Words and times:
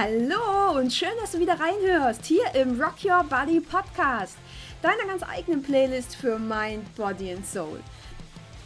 Hallo 0.00 0.78
und 0.78 0.92
schön, 0.92 1.08
dass 1.20 1.32
du 1.32 1.40
wieder 1.40 1.58
reinhörst 1.58 2.24
hier 2.24 2.44
im 2.54 2.80
Rock 2.80 3.04
Your 3.04 3.24
Body 3.24 3.58
Podcast, 3.58 4.36
deiner 4.80 5.04
ganz 5.08 5.24
eigenen 5.24 5.60
Playlist 5.60 6.14
für 6.14 6.38
Mind, 6.38 6.94
Body 6.94 7.32
and 7.32 7.44
Soul. 7.44 7.80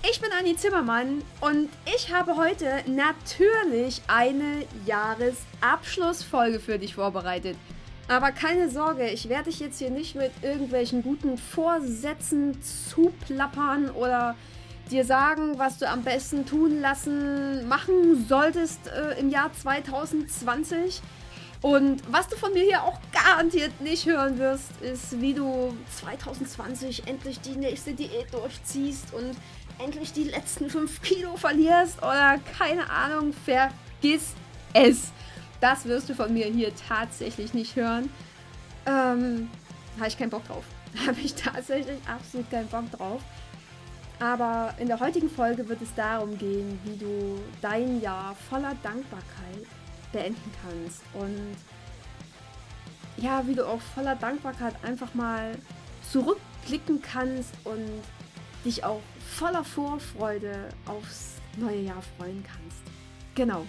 Ich 0.03 0.21
bin 0.21 0.29
Anni 0.39 0.55
Zimmermann 0.57 1.23
und 1.41 1.71
ich 1.87 2.13
habe 2.13 2.37
heute 2.37 2.85
natürlich 2.87 4.03
eine 4.09 4.67
Jahresabschlussfolge 4.85 6.61
für 6.61 6.79
dich 6.79 6.97
vorbereitet. 6.97 7.57
Aber 8.09 8.31
keine 8.33 8.69
Sorge, 8.69 9.09
ich 9.09 9.31
werde 9.31 9.45
dich 9.45 9.59
jetzt 9.59 9.79
hier 9.79 9.91
nicht 9.91 10.15
mit 10.15 10.33
irgendwelchen 10.43 11.03
guten 11.03 11.39
Vorsätzen 11.39 12.59
zuplappern 12.63 13.89
oder 13.93 14.37
dir 14.91 15.07
sagen, 15.07 15.59
was 15.59 15.79
du 15.79 15.89
am 15.89 16.03
besten 16.03 16.45
tun 16.45 16.83
lassen, 16.83 17.67
machen 17.69 18.27
solltest 18.29 18.81
äh, 18.89 19.19
im 19.19 19.31
Jahr 19.31 19.51
2020. 19.51 21.01
Und 21.63 22.03
was 22.11 22.27
du 22.29 22.37
von 22.37 22.53
mir 22.53 22.65
hier 22.65 22.83
auch 22.83 22.99
garantiert 23.13 23.81
nicht 23.81 24.05
hören 24.05 24.37
wirst, 24.39 24.81
ist, 24.81 25.21
wie 25.21 25.33
du 25.33 25.77
2020 26.01 27.07
endlich 27.07 27.41
die 27.41 27.57
nächste 27.57 27.95
Diät 27.95 28.35
durchziehst 28.35 29.15
und 29.15 29.37
endlich 29.79 30.13
die 30.13 30.25
letzten 30.25 30.69
5 30.69 31.01
Kilo 31.03 31.37
verlierst 31.37 31.99
oder 31.99 32.39
keine 32.59 32.91
Ahnung, 32.91 33.33
vergiss 33.33 34.35
es. 34.73 35.13
Das 35.61 35.85
wirst 35.85 36.09
du 36.09 36.15
von 36.15 36.35
mir 36.35 36.47
hier 36.47 36.73
tatsächlich 36.89 37.55
nicht 37.55 37.77
hören. 37.77 38.11
Ähm, 38.85 39.49
habe 39.99 40.09
ich 40.09 40.19
keinen 40.19 40.31
Bock 40.31 40.45
drauf. 40.47 40.65
Habe 41.07 41.21
ich 41.21 41.35
tatsächlich 41.35 41.99
absolut 42.07 42.51
keinen 42.51 42.69
Bock 42.69 42.91
drauf. 42.91 43.23
Aber 44.19 44.75
in 44.79 44.89
der 44.89 45.01
heutigen 45.01 45.31
Folge 45.31 45.69
wird 45.69 45.81
es 45.81 45.95
darum 45.95 46.37
gehen, 46.37 46.79
wie 46.85 46.97
du 46.97 47.41
dein 47.63 48.01
Jahr 48.01 48.35
voller 48.51 48.75
Dankbarkeit 48.83 49.67
beenden 50.13 50.53
kannst. 50.63 51.03
Und 51.15 51.57
ja, 53.17 53.47
wie 53.47 53.55
du 53.55 53.67
auch 53.67 53.81
voller 53.81 54.17
Dankbarkeit 54.17 54.75
einfach 54.85 55.15
mal 55.15 55.57
zurückblicken 56.11 57.03
kannst 57.03 57.55
und 57.65 58.03
dich 58.65 58.85
auch 58.85 59.01
voller 59.37 59.65
Vorfreude 59.65 60.69
aufs 60.87 61.37
neue 61.57 61.81
Jahr 61.81 62.03
freuen 62.17 62.45
kannst. 62.45 62.83
Genau. 63.35 63.67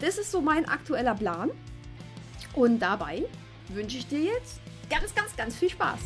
Das 0.00 0.18
ist 0.18 0.30
so 0.30 0.40
mein 0.40 0.68
aktueller 0.68 1.14
Plan. 1.14 1.50
Und 2.54 2.80
dabei 2.80 3.24
wünsche 3.68 3.98
ich 3.98 4.06
dir 4.06 4.20
jetzt 4.20 4.60
ganz, 4.90 5.14
ganz, 5.14 5.34
ganz 5.36 5.56
viel 5.56 5.70
Spaß. 5.70 6.00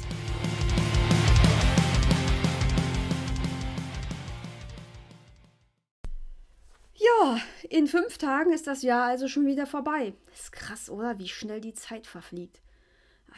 In 7.71 7.87
fünf 7.87 8.19
Tagen 8.19 8.53
ist 8.53 8.67
das 8.67 8.83
Jahr 8.83 9.05
also 9.05 9.29
schon 9.29 9.47
wieder 9.47 9.67
vorbei. 9.67 10.15
Ist 10.33 10.53
krass, 10.53 10.91
oder? 10.91 11.19
Wie 11.19 11.29
schnell 11.29 11.61
die 11.61 11.75
Zeit 11.75 12.07
verfliegt. 12.07 12.61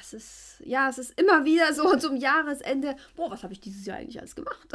Es 0.00 0.12
ist, 0.12 0.62
ja, 0.64 0.88
es 0.88 0.98
ist 0.98 1.18
immer 1.20 1.44
wieder 1.44 1.72
so 1.74 1.96
zum 1.98 2.16
Jahresende. 2.16 2.96
Boah, 3.16 3.30
was 3.30 3.42
habe 3.42 3.52
ich 3.52 3.60
dieses 3.60 3.84
Jahr 3.86 3.98
eigentlich 3.98 4.18
alles 4.18 4.36
gemacht? 4.36 4.68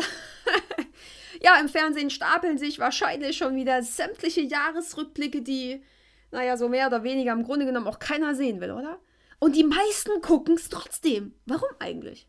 ja, 1.41 1.59
im 1.59 1.69
Fernsehen 1.69 2.09
stapeln 2.09 2.57
sich 2.57 2.79
wahrscheinlich 2.79 3.37
schon 3.37 3.55
wieder 3.55 3.81
sämtliche 3.83 4.41
Jahresrückblicke, 4.41 5.41
die, 5.41 5.83
naja, 6.31 6.57
so 6.57 6.69
mehr 6.69 6.87
oder 6.87 7.03
weniger 7.03 7.31
im 7.31 7.43
Grunde 7.43 7.65
genommen 7.65 7.87
auch 7.87 7.99
keiner 7.99 8.35
sehen 8.35 8.59
will, 8.59 8.71
oder? 8.71 8.99
Und 9.39 9.55
die 9.55 9.63
meisten 9.63 10.21
gucken 10.21 10.55
es 10.55 10.69
trotzdem. 10.69 11.33
Warum 11.45 11.69
eigentlich? 11.79 12.27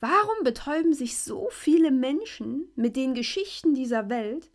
Warum 0.00 0.44
betäuben 0.44 0.94
sich 0.94 1.18
so 1.18 1.48
viele 1.50 1.90
Menschen 1.90 2.70
mit 2.76 2.94
den 2.94 3.14
Geschichten 3.14 3.74
dieser 3.74 4.08
Welt, 4.08 4.48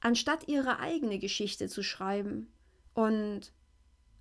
anstatt 0.00 0.48
ihre 0.48 0.78
eigene 0.78 1.18
Geschichte 1.18 1.68
zu 1.68 1.82
schreiben 1.82 2.52
und 2.94 3.52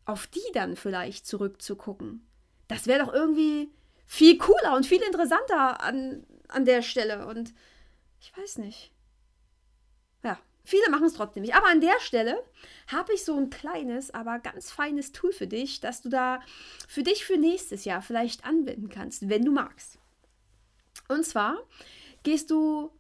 auf 0.06 0.28
die 0.28 0.52
dann 0.54 0.76
vielleicht 0.76 1.26
zurückzugucken. 1.26 2.26
Das 2.68 2.88
wäre 2.88 3.06
doch 3.06 3.14
irgendwie 3.14 3.70
viel 4.06 4.38
cooler 4.38 4.76
und 4.76 4.86
viel 4.86 5.02
interessanter 5.02 5.82
an, 5.82 6.26
an 6.48 6.66
der 6.66 6.82
Stelle. 6.82 7.26
Und 7.26 7.54
ich 8.20 8.36
weiß 8.38 8.60
nicht. 8.60 8.92
Ja, 10.24 10.40
viele 10.64 10.90
machen 10.90 11.06
es 11.06 11.14
trotzdem 11.14 11.42
nicht. 11.42 11.56
Aber 11.56 11.68
an 11.68 11.82
der 11.82 12.00
Stelle 12.00 12.44
habe 12.88 13.14
ich 13.14 13.26
so 13.26 13.36
ein 13.36 13.50
kleines, 13.50 14.12
aber 14.12 14.40
ganz 14.40 14.72
feines 14.72 15.12
Tool 15.12 15.32
für 15.32 15.48
dich, 15.48 15.80
das 15.80 16.02
du 16.02 16.10
da 16.10 16.40
für 16.88 17.04
dich 17.04 17.26
für 17.26 17.38
nächstes 17.38 17.86
Jahr 17.86 18.02
vielleicht 18.02 18.46
anwenden 18.46 18.90
kannst, 18.90 19.30
wenn 19.30 19.44
du 19.44 19.52
magst. 19.52 19.98
Und 21.08 21.26
zwar 21.26 21.58
gehst 22.24 22.52
du 22.52 22.92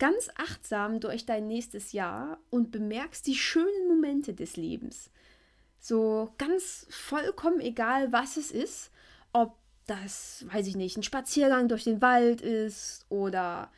ganz 0.00 0.30
achtsam 0.34 0.98
durch 0.98 1.26
dein 1.26 1.46
nächstes 1.46 1.92
Jahr 1.92 2.40
und 2.50 2.72
bemerkst 2.72 3.24
die 3.28 3.36
schönen 3.36 3.86
Momente 3.86 4.34
des 4.34 4.56
Lebens. 4.56 5.10
So 5.78 6.32
ganz 6.38 6.86
vollkommen 6.90 7.60
egal, 7.60 8.10
was 8.10 8.36
es 8.36 8.50
ist, 8.50 8.90
ob 9.32 9.56
das, 9.86 10.44
weiß 10.50 10.66
ich 10.66 10.76
nicht, 10.76 10.96
ein 10.96 11.02
Spaziergang 11.02 11.68
durch 11.68 11.84
den 11.84 12.02
Wald 12.02 12.40
ist 12.40 13.06
oder 13.08 13.70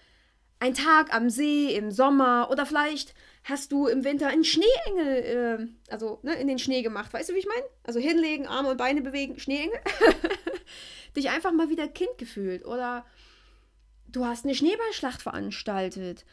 ein 0.60 0.74
Tag 0.74 1.12
am 1.12 1.28
See 1.28 1.74
im 1.74 1.90
Sommer 1.90 2.48
oder 2.50 2.66
vielleicht 2.66 3.14
hast 3.42 3.72
du 3.72 3.88
im 3.88 4.04
Winter 4.04 4.28
einen 4.28 4.44
Schneeengel, 4.44 5.08
äh, 5.08 5.92
also 5.92 6.20
ne, 6.22 6.34
in 6.34 6.46
den 6.46 6.60
Schnee 6.60 6.82
gemacht. 6.82 7.12
Weißt 7.12 7.30
du, 7.30 7.34
wie 7.34 7.40
ich 7.40 7.48
meine? 7.48 7.64
Also 7.82 7.98
hinlegen, 7.98 8.46
Arme 8.46 8.70
und 8.70 8.76
Beine 8.76 9.02
bewegen, 9.02 9.40
Schneeengel. 9.40 9.78
Dich 11.16 11.30
einfach 11.30 11.52
mal 11.52 11.68
wieder 11.68 11.88
Kind 11.88 12.16
gefühlt 12.16 12.64
oder 12.64 13.04
du 14.12 14.24
hast 14.24 14.44
eine 14.44 14.54
Schneeballschlacht 14.54 15.22
veranstaltet. 15.22 16.24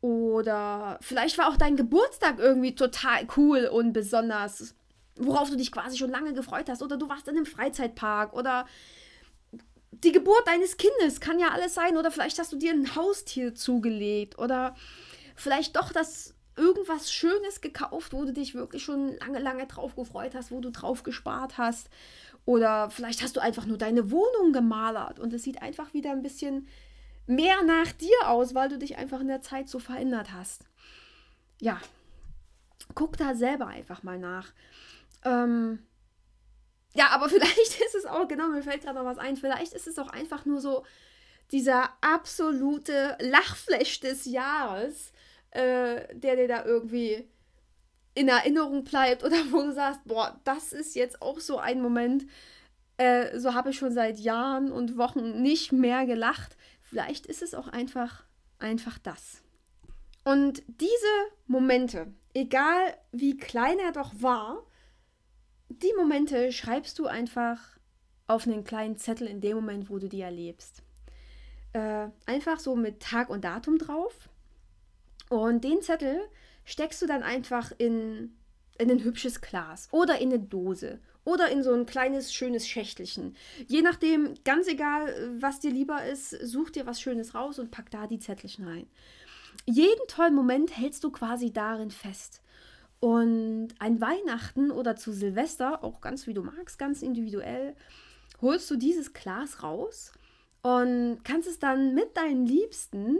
Oder 0.00 0.98
vielleicht 1.00 1.38
war 1.38 1.48
auch 1.48 1.56
dein 1.56 1.76
Geburtstag 1.76 2.38
irgendwie 2.38 2.74
total 2.74 3.26
cool 3.36 3.66
und 3.66 3.92
besonders, 3.92 4.74
worauf 5.16 5.50
du 5.50 5.56
dich 5.56 5.72
quasi 5.72 5.96
schon 5.96 6.10
lange 6.10 6.34
gefreut 6.34 6.68
hast. 6.68 6.82
Oder 6.82 6.96
du 6.96 7.08
warst 7.08 7.28
in 7.28 7.36
einem 7.36 7.46
Freizeitpark. 7.46 8.32
Oder 8.32 8.66
die 9.90 10.12
Geburt 10.12 10.46
deines 10.46 10.76
Kindes 10.76 11.20
kann 11.20 11.38
ja 11.38 11.48
alles 11.48 11.74
sein. 11.74 11.96
Oder 11.96 12.10
vielleicht 12.10 12.38
hast 12.38 12.52
du 12.52 12.56
dir 12.56 12.72
ein 12.72 12.94
Haustier 12.94 13.54
zugelegt. 13.54 14.38
Oder 14.38 14.76
vielleicht 15.34 15.76
doch 15.76 15.92
das 15.92 16.34
irgendwas 16.56 17.12
Schönes 17.12 17.60
gekauft, 17.60 18.12
wo 18.12 18.24
du 18.24 18.32
dich 18.32 18.54
wirklich 18.54 18.82
schon 18.82 19.16
lange, 19.18 19.38
lange 19.38 19.66
drauf 19.66 19.94
gefreut 19.94 20.34
hast, 20.34 20.50
wo 20.50 20.60
du 20.60 20.70
drauf 20.70 21.02
gespart 21.02 21.56
hast. 21.56 21.88
Oder 22.44 22.90
vielleicht 22.90 23.22
hast 23.22 23.36
du 23.36 23.40
einfach 23.40 23.66
nur 23.66 23.78
deine 23.78 24.10
Wohnung 24.10 24.52
gemalert 24.52 25.20
und 25.20 25.32
es 25.32 25.42
sieht 25.42 25.62
einfach 25.62 25.92
wieder 25.94 26.12
ein 26.12 26.22
bisschen 26.22 26.66
mehr 27.28 27.62
nach 27.62 27.92
dir 27.92 28.16
aus, 28.26 28.54
weil 28.54 28.68
du 28.68 28.78
dich 28.78 28.96
einfach 28.96 29.20
in 29.20 29.28
der 29.28 29.42
Zeit 29.42 29.68
so 29.68 29.78
verändert 29.78 30.32
hast. 30.32 30.64
Ja, 31.60 31.80
guck 32.94 33.16
da 33.16 33.34
selber 33.34 33.66
einfach 33.66 34.02
mal 34.02 34.18
nach. 34.18 34.52
Ähm, 35.24 35.80
ja, 36.94 37.08
aber 37.10 37.28
vielleicht 37.28 37.80
ist 37.80 37.94
es 37.94 38.06
auch, 38.06 38.26
genau, 38.28 38.48
mir 38.48 38.62
fällt 38.62 38.82
gerade 38.82 38.98
noch 38.98 39.04
was 39.04 39.18
ein, 39.18 39.36
vielleicht 39.36 39.72
ist 39.72 39.86
es 39.86 39.98
auch 39.98 40.08
einfach 40.08 40.44
nur 40.44 40.60
so 40.60 40.84
dieser 41.52 41.90
absolute 42.00 43.16
Lachflash 43.20 44.00
des 44.00 44.26
Jahres, 44.26 45.12
äh, 45.50 46.14
der 46.14 46.36
dir 46.36 46.48
da 46.48 46.64
irgendwie 46.64 47.28
in 48.14 48.28
Erinnerung 48.28 48.84
bleibt 48.84 49.22
oder 49.24 49.36
wo 49.50 49.62
du 49.62 49.72
sagst, 49.72 50.00
boah, 50.04 50.40
das 50.44 50.72
ist 50.72 50.94
jetzt 50.94 51.22
auch 51.22 51.40
so 51.40 51.58
ein 51.58 51.80
Moment, 51.80 52.26
äh, 52.96 53.38
so 53.38 53.54
habe 53.54 53.70
ich 53.70 53.78
schon 53.78 53.92
seit 53.92 54.18
Jahren 54.18 54.72
und 54.72 54.98
Wochen 54.98 55.40
nicht 55.40 55.72
mehr 55.72 56.04
gelacht. 56.04 56.56
Vielleicht 56.88 57.26
ist 57.26 57.42
es 57.42 57.54
auch 57.54 57.68
einfach, 57.68 58.24
einfach 58.58 58.98
das. 58.98 59.42
Und 60.24 60.62
diese 60.66 61.06
Momente, 61.46 62.12
egal 62.34 62.96
wie 63.12 63.36
klein 63.36 63.78
er 63.78 63.92
doch 63.92 64.12
war, 64.20 64.64
die 65.68 65.92
Momente 65.96 66.52
schreibst 66.52 66.98
du 66.98 67.06
einfach 67.06 67.78
auf 68.26 68.46
einen 68.46 68.64
kleinen 68.64 68.96
Zettel 68.96 69.26
in 69.26 69.40
dem 69.40 69.56
Moment, 69.56 69.90
wo 69.90 69.98
du 69.98 70.08
die 70.08 70.20
erlebst. 70.20 70.82
Äh, 71.72 72.08
einfach 72.26 72.58
so 72.58 72.74
mit 72.74 73.00
Tag 73.00 73.28
und 73.28 73.44
Datum 73.44 73.78
drauf. 73.78 74.28
Und 75.28 75.64
den 75.64 75.82
Zettel 75.82 76.20
steckst 76.64 77.02
du 77.02 77.06
dann 77.06 77.22
einfach 77.22 77.72
in, 77.76 78.34
in 78.78 78.90
ein 78.90 79.04
hübsches 79.04 79.40
Glas 79.40 79.88
oder 79.92 80.18
in 80.18 80.32
eine 80.32 80.40
Dose 80.40 81.00
oder 81.28 81.50
in 81.50 81.62
so 81.62 81.74
ein 81.74 81.84
kleines, 81.84 82.32
schönes 82.32 82.66
Schächtelchen. 82.66 83.36
Je 83.66 83.82
nachdem, 83.82 84.32
ganz 84.44 84.66
egal, 84.66 85.36
was 85.38 85.60
dir 85.60 85.70
lieber 85.70 86.02
ist, 86.06 86.30
such 86.30 86.70
dir 86.70 86.86
was 86.86 87.02
Schönes 87.02 87.34
raus 87.34 87.58
und 87.58 87.70
pack 87.70 87.90
da 87.90 88.06
die 88.06 88.18
Zettelchen 88.18 88.66
rein. 88.66 88.86
Jeden 89.66 90.08
tollen 90.08 90.34
Moment 90.34 90.74
hältst 90.74 91.04
du 91.04 91.10
quasi 91.10 91.52
darin 91.52 91.90
fest. 91.90 92.40
Und 93.00 93.68
ein 93.78 94.00
Weihnachten 94.00 94.70
oder 94.70 94.96
zu 94.96 95.12
Silvester, 95.12 95.84
auch 95.84 96.00
ganz 96.00 96.26
wie 96.26 96.32
du 96.32 96.42
magst, 96.42 96.78
ganz 96.78 97.02
individuell, 97.02 97.76
holst 98.40 98.70
du 98.70 98.76
dieses 98.76 99.12
Glas 99.12 99.62
raus 99.62 100.12
und 100.62 101.20
kannst 101.24 101.46
es 101.46 101.58
dann 101.58 101.94
mit 101.94 102.16
deinen 102.16 102.46
Liebsten 102.46 103.18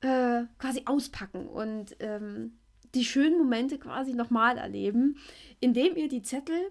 äh, 0.00 0.44
quasi 0.58 0.84
auspacken 0.86 1.46
und 1.46 1.96
ähm, 2.00 2.58
die 2.94 3.04
schönen 3.04 3.36
Momente 3.36 3.78
quasi 3.78 4.14
nochmal 4.14 4.56
erleben, 4.56 5.18
indem 5.60 5.96
ihr 5.96 6.08
die 6.08 6.22
Zettel 6.22 6.70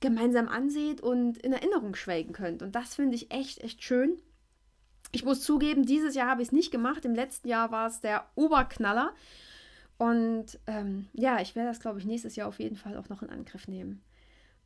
gemeinsam 0.00 0.48
anseht 0.48 1.00
und 1.00 1.38
in 1.38 1.52
Erinnerung 1.52 1.94
schwelgen 1.94 2.32
könnt. 2.32 2.62
Und 2.62 2.74
das 2.74 2.94
finde 2.94 3.14
ich 3.14 3.30
echt, 3.30 3.62
echt 3.62 3.82
schön. 3.82 4.20
Ich 5.12 5.24
muss 5.24 5.42
zugeben, 5.42 5.86
dieses 5.86 6.14
Jahr 6.14 6.28
habe 6.28 6.42
ich 6.42 6.48
es 6.48 6.52
nicht 6.52 6.70
gemacht. 6.70 7.04
Im 7.04 7.14
letzten 7.14 7.48
Jahr 7.48 7.70
war 7.70 7.86
es 7.86 8.00
der 8.00 8.26
Oberknaller. 8.34 9.14
Und 9.98 10.58
ähm, 10.66 11.06
ja, 11.14 11.40
ich 11.40 11.56
werde 11.56 11.70
das, 11.70 11.80
glaube 11.80 11.98
ich, 11.98 12.04
nächstes 12.04 12.36
Jahr 12.36 12.48
auf 12.48 12.58
jeden 12.58 12.76
Fall 12.76 12.96
auch 12.96 13.08
noch 13.08 13.22
in 13.22 13.30
Angriff 13.30 13.66
nehmen. 13.66 14.02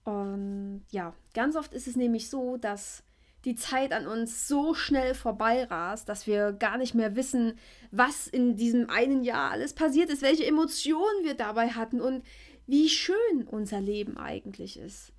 Und 0.05 0.85
ja, 0.91 1.15
ganz 1.35 1.57
oft 1.57 1.73
ist 1.75 1.87
es 1.87 1.95
nämlich 1.95 2.29
so, 2.31 2.57
dass 2.57 3.05
die 3.45 3.55
Zeit 3.55 3.93
an 3.93 4.07
uns 4.07 4.49
so 4.49 4.75
schnell 4.75 5.15
vorbeirast, 5.15 6.09
dass 6.09 6.27
wir 6.27 6.53
gar 6.53 6.77
nicht 6.77 6.95
mehr 6.95 7.17
wissen, 7.17 7.55
was 7.91 8.27
in 8.27 8.57
diesem 8.57 8.91
einen 8.91 9.23
Jahr 9.23 9.51
alles 9.51 9.73
passiert 9.73 10.11
ist, 10.11 10.23
welche 10.23 10.47
Emotionen 10.47 11.25
wir 11.25 11.35
dabei 11.35 11.69
hatten 11.69 12.01
und 12.01 12.25
wie 12.67 12.89
schön 12.89 13.47
unser 13.47 13.81
Leben 13.81 14.19
eigentlich 14.19 14.79
ist. 14.79 15.13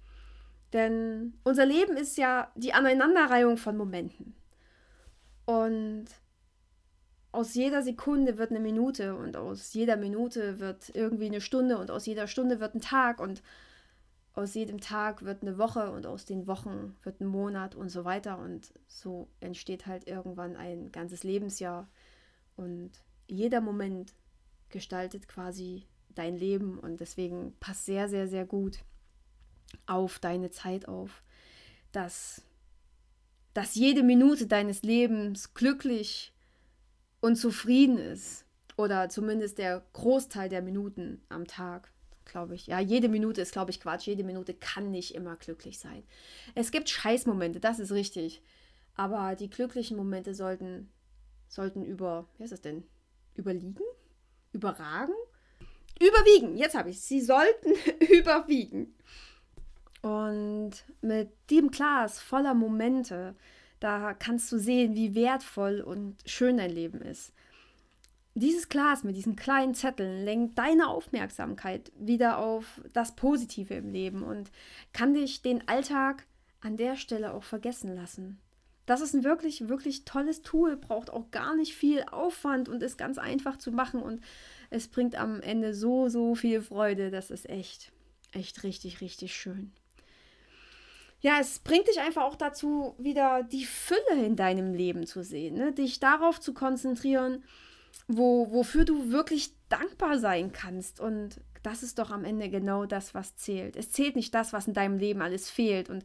Denn 0.74 1.34
unser 1.44 1.66
Leben 1.66 1.98
ist 1.98 2.18
ja 2.18 2.52
die 2.56 2.74
Aneinanderreihung 2.74 3.58
von 3.58 3.76
Momenten. 3.76 4.36
Und 5.46 6.06
aus 7.34 7.54
jeder 7.54 7.82
Sekunde 7.82 8.38
wird 8.38 8.52
eine 8.52 8.60
Minute 8.60 9.16
und 9.16 9.38
aus 9.38 9.74
jeder 9.74 9.98
Minute 9.98 10.60
wird 10.60 10.90
irgendwie 10.94 11.28
eine 11.28 11.42
Stunde 11.42 11.78
und 11.78 11.92
aus 11.92 12.06
jeder 12.06 12.28
Stunde 12.28 12.60
wird 12.60 12.76
ein 12.76 12.82
Tag 12.82 13.20
und 13.20 13.42
aus 14.34 14.54
jedem 14.54 14.80
Tag 14.80 15.24
wird 15.24 15.42
eine 15.42 15.58
Woche 15.58 15.92
und 15.92 16.06
aus 16.06 16.26
den 16.26 16.48
Wochen 16.48 16.96
wird 17.04 17.20
ein 17.20 17.28
Monat 17.28 17.76
und 17.76 17.90
so 17.90 18.06
weiter. 18.06 18.38
Und 18.38 18.74
so 18.88 19.28
entsteht 19.42 19.88
halt 19.88 20.08
irgendwann 20.08 20.56
ein 20.56 20.92
ganzes 20.92 21.24
Lebensjahr. 21.24 21.90
Und 22.56 22.92
jeder 23.28 23.60
Moment 23.60 24.14
gestaltet 24.70 25.28
quasi 25.28 25.86
dein 26.16 26.38
Leben 26.38 26.80
und 26.80 27.02
deswegen 27.02 27.54
passt 27.60 27.86
sehr, 27.86 28.08
sehr, 28.08 28.28
sehr 28.28 28.46
gut 28.46 28.80
auf 29.86 30.20
deine 30.20 30.52
Zeit 30.52 30.88
auf, 30.88 31.24
dass, 31.92 32.42
dass 33.54 33.76
jede 33.76 34.04
Minute 34.04 34.48
deines 34.48 34.84
Lebens 34.84 35.54
glücklich 35.54 36.34
und 37.20 37.36
zufrieden 37.36 37.98
ist 37.98 38.46
oder 38.78 39.10
zumindest 39.10 39.58
der 39.58 39.84
Großteil 39.94 40.50
der 40.50 40.62
Minuten 40.62 41.22
am 41.30 41.48
Tag 41.48 41.92
glaube 42.26 42.56
ich. 42.56 42.68
Ja, 42.68 42.80
jede 42.80 43.10
Minute 43.10 43.42
ist, 43.42 43.52
glaube 43.52 43.72
ich, 43.72 43.80
Quatsch. 43.80 44.08
Jede 44.08 44.24
Minute 44.24 44.54
kann 44.54 44.90
nicht 44.92 45.14
immer 45.14 45.36
glücklich 45.36 45.80
sein. 45.80 46.04
Es 46.56 46.72
gibt 46.72 46.90
Scheißmomente, 46.90 47.60
das 47.60 47.80
ist 47.80 47.92
richtig. 47.92 48.42
Aber 48.96 49.36
die 49.36 49.50
glücklichen 49.50 49.98
Momente 49.98 50.34
sollten, 50.34 50.92
sollten 51.48 51.84
über, 51.84 52.28
wie 52.38 52.44
heißt 52.44 52.54
das 52.54 52.62
denn? 52.62 52.84
Überliegen? 53.38 53.84
Überragen? 54.54 55.14
Überwiegen, 56.00 56.58
jetzt 56.58 56.76
habe 56.76 56.90
ich. 56.90 57.02
Sie 57.02 57.22
sollten 57.22 57.74
überwiegen. 58.12 58.96
Und 60.02 60.72
mit 61.02 61.30
dem 61.50 61.70
Glas 61.70 62.20
voller 62.20 62.54
Momente, 62.54 63.36
da 63.80 64.14
kannst 64.14 64.52
du 64.52 64.58
sehen, 64.58 64.96
wie 64.96 65.16
wertvoll 65.16 65.82
und 65.82 66.18
schön 66.26 66.58
dein 66.58 66.72
Leben 66.72 67.02
ist. 67.02 67.34
Dieses 68.34 68.70
Glas 68.70 69.04
mit 69.04 69.18
diesen 69.18 69.36
kleinen 69.36 69.76
Zetteln 69.76 70.24
lenkt 70.24 70.58
deine 70.58 70.88
Aufmerksamkeit 70.88 71.92
wieder 72.00 72.38
auf 72.38 72.82
das 72.94 73.16
Positive 73.16 73.74
im 73.74 73.92
Leben 73.92 74.24
und 74.24 74.52
kann 74.94 75.14
dich 75.14 75.42
den 75.42 75.68
Alltag 75.68 76.26
an 76.62 76.78
der 76.78 76.96
Stelle 76.96 77.34
auch 77.34 77.44
vergessen 77.44 77.94
lassen. 77.94 78.40
Das 78.86 79.02
ist 79.02 79.14
ein 79.14 79.24
wirklich, 79.24 79.68
wirklich 79.68 80.06
tolles 80.06 80.42
Tool, 80.42 80.78
braucht 80.78 81.10
auch 81.10 81.30
gar 81.32 81.56
nicht 81.56 81.76
viel 81.76 82.04
Aufwand 82.12 82.70
und 82.70 82.82
ist 82.82 82.98
ganz 82.98 83.18
einfach 83.18 83.58
zu 83.58 83.72
machen 83.72 84.02
und 84.02 84.22
es 84.70 84.88
bringt 84.88 85.16
am 85.16 85.42
Ende 85.42 85.74
so, 85.74 86.08
so 86.08 86.34
viel 86.34 86.62
Freude. 86.62 87.12
Das 87.12 87.32
ist 87.32 87.50
echt, 87.50 87.92
echt 88.32 88.64
richtig, 88.64 89.02
richtig 89.02 89.36
schön. 89.36 89.72
Ja, 91.22 91.40
es 91.40 91.60
bringt 91.60 91.88
dich 91.88 92.00
einfach 92.00 92.24
auch 92.24 92.36
dazu, 92.36 92.96
wieder 92.98 93.44
die 93.44 93.66
Fülle 93.66 94.26
in 94.26 94.36
deinem 94.36 94.74
Leben 94.74 95.06
zu 95.06 95.24
sehen, 95.24 95.56
ne? 95.56 95.72
dich 95.72 96.00
darauf 96.00 96.40
zu 96.40 96.54
konzentrieren, 96.54 97.44
wo, 98.08 98.52
wofür 98.52 98.86
du 98.86 99.12
wirklich 99.12 99.54
dankbar 99.70 100.18
sein 100.18 100.52
kannst. 100.52 101.00
Und 101.00 101.40
das 101.62 101.84
ist 101.84 102.00
doch 102.00 102.10
am 102.10 102.26
Ende 102.26 102.50
genau 102.50 102.88
das, 102.88 103.14
was 103.14 103.36
zählt. 103.36 103.76
Es 103.76 103.92
zählt 103.92 104.16
nicht 104.16 104.34
das, 104.34 104.52
was 104.52 104.68
in 104.68 104.74
deinem 104.74 104.98
Leben 104.98 105.22
alles 105.22 105.50
fehlt 105.50 105.92
und 105.92 106.04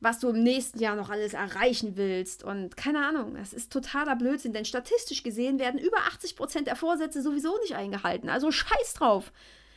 was 0.00 0.20
du 0.20 0.28
im 0.28 0.42
nächsten 0.42 0.78
Jahr 0.78 0.94
noch 0.94 1.10
alles 1.10 1.34
erreichen 1.34 1.96
willst. 1.96 2.44
Und 2.44 2.76
keine 2.76 3.04
Ahnung, 3.04 3.34
es 3.34 3.52
ist 3.52 3.72
totaler 3.72 4.14
Blödsinn, 4.14 4.52
denn 4.52 4.64
statistisch 4.64 5.24
gesehen 5.24 5.58
werden 5.58 5.80
über 5.80 5.98
80 5.98 6.36
Prozent 6.36 6.66
der 6.68 6.76
Vorsätze 6.76 7.20
sowieso 7.20 7.58
nicht 7.58 7.74
eingehalten. 7.74 8.28
Also 8.28 8.52
scheiß 8.52 8.94
drauf. 8.94 9.32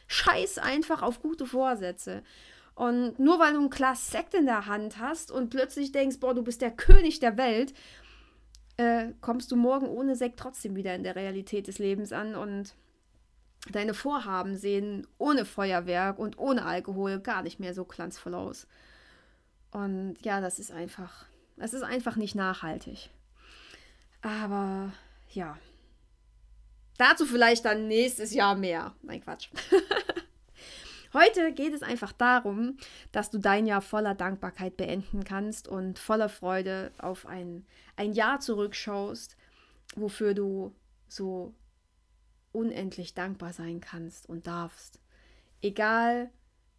Scheiß 0.07 0.59
einfach 0.59 1.01
auf 1.01 1.21
gute 1.21 1.47
Vorsätze. 1.47 2.21
Und 2.75 3.19
nur 3.19 3.39
weil 3.39 3.53
du 3.53 3.61
ein 3.61 3.69
Glas 3.69 4.11
Sekt 4.11 4.33
in 4.33 4.45
der 4.45 4.65
Hand 4.65 4.99
hast 4.99 5.31
und 5.31 5.49
plötzlich 5.49 5.93
denkst, 5.93 6.19
boah, 6.19 6.33
du 6.35 6.43
bist 6.43 6.61
der 6.61 6.71
König 6.71 7.19
der 7.19 7.37
Welt, 7.37 7.73
äh, 8.77 9.13
kommst 9.21 9.51
du 9.51 9.55
morgen 9.55 9.87
ohne 9.87 10.15
Sekt 10.15 10.37
trotzdem 10.37 10.75
wieder 10.75 10.93
in 10.93 11.03
der 11.03 11.15
Realität 11.15 11.67
des 11.67 11.79
Lebens 11.79 12.11
an 12.11 12.35
und 12.35 12.75
deine 13.71 13.93
Vorhaben 13.93 14.57
sehen 14.57 15.07
ohne 15.17 15.45
Feuerwerk 15.45 16.19
und 16.19 16.37
ohne 16.37 16.65
Alkohol 16.65 17.19
gar 17.19 17.41
nicht 17.41 17.59
mehr 17.59 17.73
so 17.73 17.85
glanzvoll 17.85 18.35
aus. 18.35 18.67
Und 19.71 20.15
ja, 20.21 20.41
das 20.41 20.59
ist 20.59 20.71
einfach, 20.71 21.25
das 21.55 21.73
ist 21.73 21.83
einfach 21.83 22.17
nicht 22.17 22.35
nachhaltig. 22.35 23.09
Aber 24.21 24.91
ja, 25.29 25.57
dazu 26.97 27.25
vielleicht 27.25 27.63
dann 27.63 27.87
nächstes 27.87 28.33
Jahr 28.33 28.55
mehr. 28.55 28.93
Nein, 29.01 29.21
Quatsch. 29.21 29.49
Heute 31.15 31.53
geht 31.53 31.73
es 31.73 31.81
einfach 31.81 32.11
darum, 32.11 32.75
dass 33.13 33.29
du 33.29 33.37
dein 33.37 33.65
Jahr 33.65 33.79
voller 33.79 34.15
Dankbarkeit 34.15 34.75
beenden 34.75 35.23
kannst 35.23 35.65
und 35.65 35.97
voller 35.97 36.27
Freude 36.27 36.91
auf 36.97 37.25
ein, 37.25 37.65
ein 37.95 38.11
Jahr 38.11 38.41
zurückschaust, 38.41 39.37
wofür 39.95 40.33
du 40.33 40.75
so 41.07 41.53
unendlich 42.51 43.13
dankbar 43.13 43.53
sein 43.53 43.79
kannst 43.79 44.27
und 44.27 44.45
darfst. 44.45 44.99
Egal, 45.61 46.31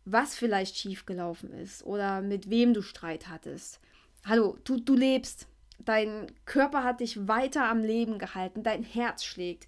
was 0.04 0.34
vielleicht 0.34 0.76
schiefgelaufen 0.76 1.50
ist 1.54 1.82
oder 1.84 2.20
mit 2.20 2.50
wem 2.50 2.74
du 2.74 2.82
Streit 2.82 3.28
hattest. 3.30 3.80
Hallo, 4.26 4.58
du, 4.64 4.78
du 4.78 4.94
lebst. 4.94 5.48
Dein 5.78 6.30
Körper 6.44 6.84
hat 6.84 7.00
dich 7.00 7.26
weiter 7.26 7.70
am 7.70 7.80
Leben 7.80 8.18
gehalten, 8.18 8.62
dein 8.62 8.82
Herz 8.82 9.24
schlägt 9.24 9.66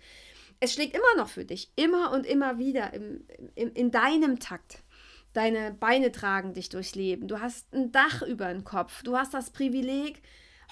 es 0.60 0.75
schlägt 0.75 0.94
immer 0.94 1.22
noch 1.22 1.28
für 1.28 1.44
dich, 1.44 1.70
immer 1.76 2.12
und 2.12 2.26
immer 2.26 2.58
wieder 2.58 2.93
im, 2.93 3.25
im, 3.55 3.72
in 3.72 3.90
deinem 3.90 4.38
Takt. 4.38 4.82
Deine 5.32 5.72
Beine 5.72 6.10
tragen 6.10 6.55
dich 6.55 6.69
durchs 6.69 6.94
Leben. 6.94 7.28
Du 7.28 7.40
hast 7.40 7.72
ein 7.72 7.93
Dach 7.93 8.22
über 8.22 8.49
dem 8.49 8.64
Kopf. 8.64 9.02
Du 9.02 9.16
hast 9.16 9.34
das 9.34 9.50
Privileg, 9.50 10.22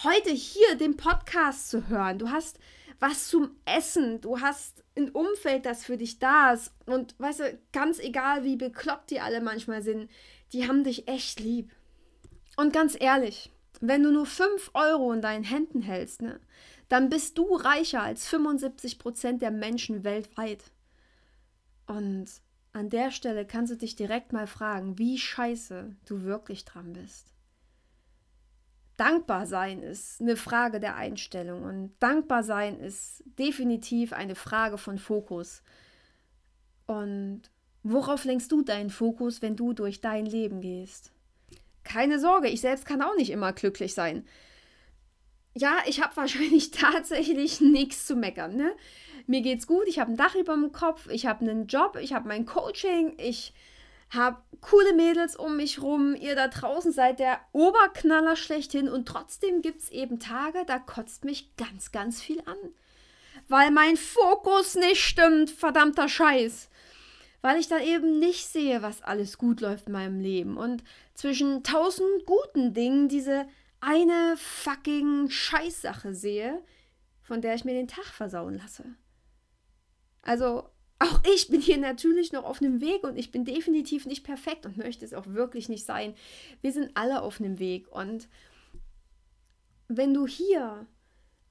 heute 0.02 0.30
hier 0.30 0.74
den 0.76 0.96
Podcast 0.96 1.70
zu 1.70 1.88
hören. 1.88 2.18
Du 2.18 2.30
hast 2.30 2.58
was 2.98 3.28
zum 3.28 3.50
Essen. 3.64 4.20
Du 4.20 4.40
hast 4.40 4.82
ein 4.96 5.10
Umfeld, 5.10 5.66
das 5.66 5.84
für 5.84 5.96
dich 5.96 6.18
da 6.18 6.52
ist. 6.52 6.72
Und 6.86 7.14
weißt 7.18 7.40
du, 7.40 7.58
ganz 7.72 7.98
egal, 7.98 8.44
wie 8.44 8.56
bekloppt 8.56 9.10
die 9.10 9.20
alle 9.20 9.40
manchmal 9.40 9.82
sind, 9.82 10.10
die 10.52 10.66
haben 10.66 10.84
dich 10.84 11.06
echt 11.06 11.40
lieb. 11.40 11.70
Und 12.56 12.72
ganz 12.72 12.96
ehrlich, 12.98 13.52
wenn 13.80 14.02
du 14.02 14.10
nur 14.10 14.26
5 14.26 14.70
Euro 14.74 15.12
in 15.12 15.20
deinen 15.20 15.44
Händen 15.44 15.82
hältst, 15.82 16.22
ne, 16.22 16.40
dann 16.88 17.08
bist 17.08 17.36
du 17.38 17.56
reicher 17.56 18.02
als 18.02 18.26
75 18.28 18.98
Prozent 18.98 19.42
der 19.42 19.50
Menschen 19.50 20.04
weltweit. 20.04 20.64
Und 21.86 22.26
an 22.72 22.90
der 22.90 23.10
Stelle 23.10 23.46
kannst 23.46 23.72
du 23.72 23.76
dich 23.76 23.96
direkt 23.96 24.32
mal 24.32 24.46
fragen, 24.46 24.98
wie 24.98 25.18
scheiße 25.18 25.96
du 26.04 26.22
wirklich 26.22 26.64
dran 26.64 26.92
bist. 26.92 27.32
Dankbar 28.96 29.46
sein 29.46 29.82
ist 29.82 30.20
eine 30.20 30.36
Frage 30.36 30.80
der 30.80 30.96
Einstellung 30.96 31.64
und 31.64 31.94
dankbar 32.00 32.42
sein 32.42 32.80
ist 32.80 33.22
definitiv 33.38 34.12
eine 34.12 34.34
Frage 34.34 34.78
von 34.78 34.98
Fokus. 34.98 35.62
Und 36.86 37.42
worauf 37.82 38.24
lenkst 38.24 38.50
du 38.52 38.62
deinen 38.62 38.90
Fokus, 38.90 39.42
wenn 39.42 39.56
du 39.56 39.74
durch 39.74 40.00
dein 40.00 40.24
Leben 40.24 40.60
gehst? 40.60 41.12
Keine 41.84 42.18
Sorge, 42.18 42.48
ich 42.48 42.62
selbst 42.62 42.86
kann 42.86 43.02
auch 43.02 43.16
nicht 43.16 43.30
immer 43.30 43.52
glücklich 43.52 43.92
sein 43.92 44.24
ja, 45.56 45.78
ich 45.86 46.02
habe 46.02 46.16
wahrscheinlich 46.16 46.70
tatsächlich 46.72 47.60
nichts 47.60 48.06
zu 48.06 48.14
meckern. 48.14 48.56
Ne? 48.56 48.72
Mir 49.26 49.40
geht's 49.40 49.66
gut, 49.66 49.84
ich 49.86 49.98
habe 49.98 50.12
ein 50.12 50.16
Dach 50.16 50.34
über 50.34 50.54
dem 50.54 50.70
Kopf, 50.70 51.08
ich 51.08 51.26
habe 51.26 51.40
einen 51.40 51.66
Job, 51.66 51.98
ich 52.00 52.12
habe 52.12 52.28
mein 52.28 52.46
Coaching, 52.46 53.14
ich 53.18 53.52
habe 54.10 54.36
coole 54.60 54.92
Mädels 54.92 55.34
um 55.34 55.56
mich 55.56 55.82
rum, 55.82 56.14
ihr 56.14 56.36
da 56.36 56.46
draußen 56.46 56.92
seid 56.92 57.18
der 57.18 57.40
Oberknaller 57.52 58.36
schlechthin 58.36 58.88
und 58.88 59.08
trotzdem 59.08 59.62
gibt 59.62 59.82
es 59.82 59.90
eben 59.90 60.20
Tage, 60.20 60.64
da 60.66 60.78
kotzt 60.78 61.24
mich 61.24 61.56
ganz, 61.56 61.90
ganz 61.90 62.22
viel 62.22 62.40
an. 62.42 62.56
Weil 63.48 63.70
mein 63.70 63.96
Fokus 63.96 64.74
nicht 64.74 65.02
stimmt, 65.02 65.50
verdammter 65.50 66.08
Scheiß. 66.08 66.68
Weil 67.42 67.58
ich 67.58 67.68
dann 67.68 67.82
eben 67.82 68.18
nicht 68.18 68.46
sehe, 68.46 68.82
was 68.82 69.02
alles 69.02 69.38
gut 69.38 69.60
läuft 69.60 69.86
in 69.86 69.92
meinem 69.92 70.20
Leben. 70.20 70.56
Und 70.56 70.82
zwischen 71.14 71.62
tausend 71.62 72.26
guten 72.26 72.74
Dingen 72.74 73.08
diese 73.08 73.46
eine 73.86 74.36
fucking 74.36 75.30
Scheißsache 75.30 76.12
sehe, 76.12 76.60
von 77.22 77.40
der 77.40 77.54
ich 77.54 77.64
mir 77.64 77.74
den 77.74 77.86
Tag 77.86 78.06
versauen 78.06 78.58
lasse. 78.58 78.84
Also, 80.22 80.68
auch 80.98 81.20
ich 81.32 81.48
bin 81.48 81.60
hier 81.60 81.78
natürlich 81.78 82.32
noch 82.32 82.42
auf 82.42 82.60
einem 82.60 82.80
Weg 82.80 83.04
und 83.04 83.16
ich 83.16 83.30
bin 83.30 83.44
definitiv 83.44 84.04
nicht 84.06 84.24
perfekt 84.24 84.66
und 84.66 84.76
möchte 84.76 85.04
es 85.04 85.14
auch 85.14 85.26
wirklich 85.28 85.68
nicht 85.68 85.84
sein. 85.84 86.16
Wir 86.62 86.72
sind 86.72 86.96
alle 86.96 87.22
auf 87.22 87.38
einem 87.38 87.60
Weg 87.60 87.86
und 87.88 88.28
wenn 89.86 90.12
du 90.12 90.26
hier 90.26 90.86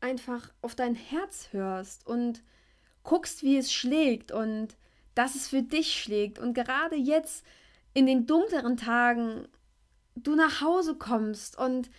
einfach 0.01 0.51
auf 0.61 0.75
dein 0.75 0.93
Herz 0.93 1.53
hörst 1.53 2.05
und 2.05 2.43
guckst, 3.03 3.43
wie 3.43 3.55
es 3.57 3.71
schlägt 3.71 4.33
und 4.33 4.75
dass 5.13 5.35
es 5.35 5.47
für 5.47 5.63
dich 5.63 5.93
schlägt 6.01 6.37
und 6.37 6.53
gerade 6.53 6.97
jetzt 6.97 7.45
in 7.93 8.05
den 8.07 8.27
dunkleren 8.27 8.75
Tagen 8.75 9.47
du 10.15 10.35
nach 10.35 10.59
Hause 10.59 10.95
kommst 10.95 11.57
und 11.57 11.89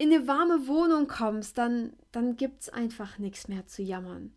in 0.00 0.14
eine 0.14 0.26
warme 0.26 0.66
Wohnung 0.66 1.08
kommst, 1.08 1.58
dann, 1.58 1.92
dann 2.10 2.34
es 2.58 2.70
einfach 2.70 3.18
nichts 3.18 3.48
mehr 3.48 3.66
zu 3.66 3.82
jammern. 3.82 4.32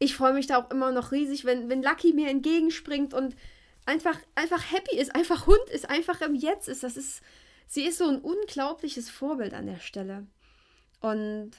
Ich 0.00 0.16
freue 0.16 0.32
mich 0.32 0.48
da 0.48 0.60
auch 0.60 0.72
immer 0.72 0.90
noch 0.90 1.12
riesig, 1.12 1.44
wenn, 1.44 1.68
wenn 1.68 1.84
Lucky 1.84 2.12
mir 2.12 2.28
entgegenspringt 2.28 3.14
und 3.14 3.36
einfach, 3.86 4.18
einfach 4.34 4.72
happy 4.72 4.98
ist, 4.98 5.14
einfach 5.14 5.46
Hund 5.46 5.70
ist, 5.72 5.88
einfach 5.88 6.20
im 6.20 6.34
Jetzt 6.34 6.68
ist. 6.68 6.82
Das 6.82 6.96
ist, 6.96 7.22
sie 7.68 7.84
ist 7.84 7.98
so 7.98 8.08
ein 8.08 8.20
unglaubliches 8.20 9.08
Vorbild 9.08 9.54
an 9.54 9.66
der 9.66 9.78
Stelle. 9.78 10.26
Und 10.98 11.52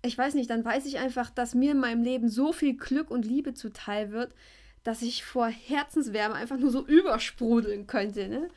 ich 0.00 0.16
weiß 0.16 0.32
nicht, 0.32 0.48
dann 0.48 0.64
weiß 0.64 0.86
ich 0.86 0.96
einfach, 0.98 1.28
dass 1.28 1.54
mir 1.54 1.72
in 1.72 1.80
meinem 1.80 2.02
Leben 2.02 2.30
so 2.30 2.54
viel 2.54 2.74
Glück 2.74 3.10
und 3.10 3.26
Liebe 3.26 3.52
zuteil 3.52 4.12
wird, 4.12 4.34
dass 4.82 5.02
ich 5.02 5.24
vor 5.24 5.48
Herzenswärme 5.48 6.36
einfach 6.36 6.56
nur 6.56 6.70
so 6.70 6.86
übersprudeln 6.86 7.86
könnte. 7.86 8.28
Ne? 8.28 8.48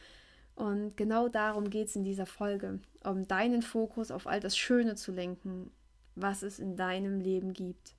Und 0.57 0.97
genau 0.97 1.29
darum 1.29 1.69
geht 1.69 1.87
es 1.87 1.95
in 1.95 2.03
dieser 2.03 2.25
Folge, 2.25 2.79
um 3.03 3.27
deinen 3.27 3.61
Fokus 3.61 4.09
auf 4.09 4.25
all 4.25 4.39
das 4.39 4.57
Schöne 4.57 4.95
zu 4.95 5.11
lenken, 5.11 5.69
was 6.15 6.41
es 6.41 6.57
in 6.57 6.75
deinem 6.75 7.19
Leben 7.19 7.53
gibt. 7.53 7.93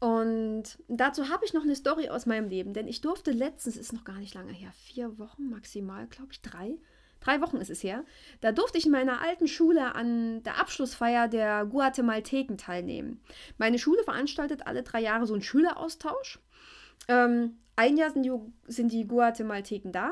Und 0.00 0.64
dazu 0.88 1.28
habe 1.28 1.44
ich 1.44 1.54
noch 1.54 1.62
eine 1.62 1.76
Story 1.76 2.08
aus 2.08 2.26
meinem 2.26 2.48
Leben, 2.48 2.74
denn 2.74 2.88
ich 2.88 3.00
durfte 3.00 3.30
letztens, 3.30 3.76
ist 3.76 3.92
noch 3.92 4.02
gar 4.02 4.18
nicht 4.18 4.34
lange 4.34 4.50
her, 4.50 4.72
vier 4.72 5.16
Wochen 5.20 5.50
maximal, 5.50 6.08
glaube 6.08 6.32
ich, 6.32 6.42
drei, 6.42 6.74
drei 7.20 7.40
Wochen 7.40 7.58
ist 7.58 7.70
es 7.70 7.84
her, 7.84 8.04
da 8.40 8.50
durfte 8.50 8.78
ich 8.78 8.86
in 8.86 8.90
meiner 8.90 9.22
alten 9.22 9.46
Schule 9.46 9.94
an 9.94 10.42
der 10.42 10.58
Abschlussfeier 10.58 11.28
der 11.28 11.64
Guatemalteken 11.66 12.58
teilnehmen. 12.58 13.20
Meine 13.58 13.78
Schule 13.78 14.02
veranstaltet 14.02 14.66
alle 14.66 14.82
drei 14.82 15.00
Jahre 15.00 15.28
so 15.28 15.34
einen 15.34 15.44
Schüleraustausch. 15.44 16.40
Ähm, 17.06 17.58
ein 17.76 17.96
Jahr 17.96 18.10
sind 18.10 18.24
die, 18.24 18.32
sind 18.66 18.90
die 18.90 19.06
Guatemalteken 19.06 19.92
da, 19.92 20.10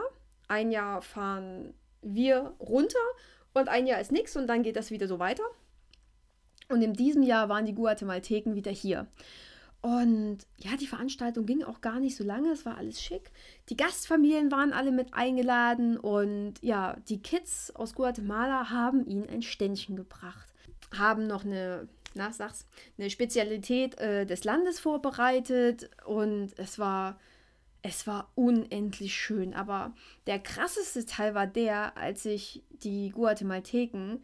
ein 0.50 0.70
Jahr 0.70 1.00
fahren 1.02 1.74
wir 2.02 2.54
runter 2.60 2.98
und 3.54 3.68
ein 3.68 3.86
Jahr 3.86 4.00
ist 4.00 4.12
nichts 4.12 4.36
und 4.36 4.46
dann 4.46 4.62
geht 4.62 4.76
das 4.76 4.90
wieder 4.90 5.06
so 5.06 5.18
weiter. 5.18 5.44
Und 6.68 6.82
in 6.82 6.94
diesem 6.94 7.22
Jahr 7.22 7.48
waren 7.48 7.66
die 7.66 7.74
Guatemalteken 7.74 8.54
wieder 8.54 8.70
hier. 8.70 9.06
Und 9.82 10.38
ja, 10.58 10.76
die 10.76 10.86
Veranstaltung 10.86 11.46
ging 11.46 11.64
auch 11.64 11.80
gar 11.80 12.00
nicht 12.00 12.14
so 12.14 12.22
lange, 12.22 12.52
es 12.52 12.66
war 12.66 12.76
alles 12.76 13.02
schick. 13.02 13.30
Die 13.70 13.76
Gastfamilien 13.76 14.50
waren 14.50 14.72
alle 14.74 14.92
mit 14.92 15.14
eingeladen 15.14 15.96
und 15.96 16.54
ja, 16.60 16.96
die 17.08 17.22
Kids 17.22 17.74
aus 17.74 17.94
Guatemala 17.94 18.68
haben 18.68 19.06
ihnen 19.06 19.28
ein 19.28 19.40
Ständchen 19.40 19.96
gebracht, 19.96 20.52
haben 20.96 21.26
noch 21.26 21.46
eine, 21.46 21.88
na, 22.14 22.30
sag's, 22.30 22.66
eine 22.98 23.08
Spezialität 23.08 23.98
äh, 23.98 24.26
des 24.26 24.44
Landes 24.44 24.78
vorbereitet 24.80 25.88
und 26.04 26.52
es 26.58 26.78
war, 26.78 27.18
es 27.82 28.06
war 28.06 28.30
unendlich 28.34 29.14
schön. 29.14 29.54
Aber 29.54 29.92
der 30.26 30.38
krasseste 30.38 31.06
Teil 31.06 31.34
war 31.34 31.46
der, 31.46 31.96
als 31.96 32.22
sich 32.22 32.62
die 32.70 33.10
Guatemalteken 33.10 34.22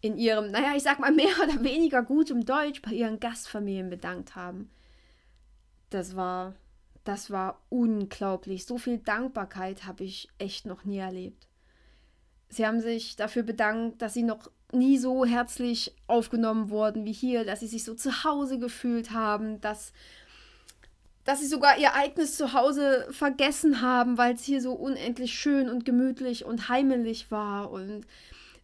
in 0.00 0.18
ihrem, 0.18 0.50
naja, 0.50 0.74
ich 0.76 0.82
sag 0.82 0.98
mal 0.98 1.12
mehr 1.12 1.34
oder 1.42 1.62
weniger 1.62 2.02
gutem 2.02 2.44
Deutsch 2.44 2.82
bei 2.82 2.92
ihren 2.92 3.20
Gastfamilien 3.20 3.90
bedankt 3.90 4.36
haben. 4.36 4.70
Das 5.90 6.16
war, 6.16 6.54
das 7.04 7.30
war 7.30 7.62
unglaublich. 7.68 8.66
So 8.66 8.78
viel 8.78 8.98
Dankbarkeit 8.98 9.86
habe 9.86 10.04
ich 10.04 10.28
echt 10.38 10.66
noch 10.66 10.84
nie 10.84 10.98
erlebt. 10.98 11.48
Sie 12.48 12.66
haben 12.66 12.80
sich 12.80 13.16
dafür 13.16 13.42
bedankt, 13.42 14.02
dass 14.02 14.14
sie 14.14 14.22
noch 14.22 14.50
nie 14.72 14.98
so 14.98 15.24
herzlich 15.24 15.94
aufgenommen 16.06 16.70
wurden 16.70 17.04
wie 17.04 17.12
hier, 17.12 17.44
dass 17.44 17.60
sie 17.60 17.66
sich 17.66 17.84
so 17.84 17.94
zu 17.94 18.24
Hause 18.24 18.58
gefühlt 18.58 19.12
haben, 19.12 19.60
dass, 19.60 19.92
dass 21.26 21.40
sie 21.40 21.46
sogar 21.46 21.76
ihr 21.76 21.92
eigenes 21.94 22.36
Zuhause 22.36 23.08
vergessen 23.10 23.82
haben, 23.82 24.16
weil 24.16 24.36
es 24.36 24.44
hier 24.44 24.62
so 24.62 24.72
unendlich 24.72 25.34
schön 25.34 25.68
und 25.68 25.84
gemütlich 25.84 26.44
und 26.44 26.68
heimelig 26.68 27.32
war 27.32 27.70
und 27.72 28.06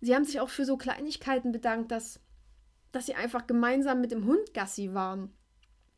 sie 0.01 0.15
haben 0.15 0.25
sich 0.25 0.39
auch 0.39 0.49
für 0.49 0.65
so 0.65 0.77
Kleinigkeiten 0.77 1.51
bedankt, 1.51 1.91
dass, 1.91 2.21
dass 2.93 3.07
sie 3.07 3.17
einfach 3.17 3.49
gemeinsam 3.49 4.01
mit 4.01 4.13
dem 4.13 4.27
Hund 4.27 4.55
Gassi 4.55 4.95
waren. 4.95 5.33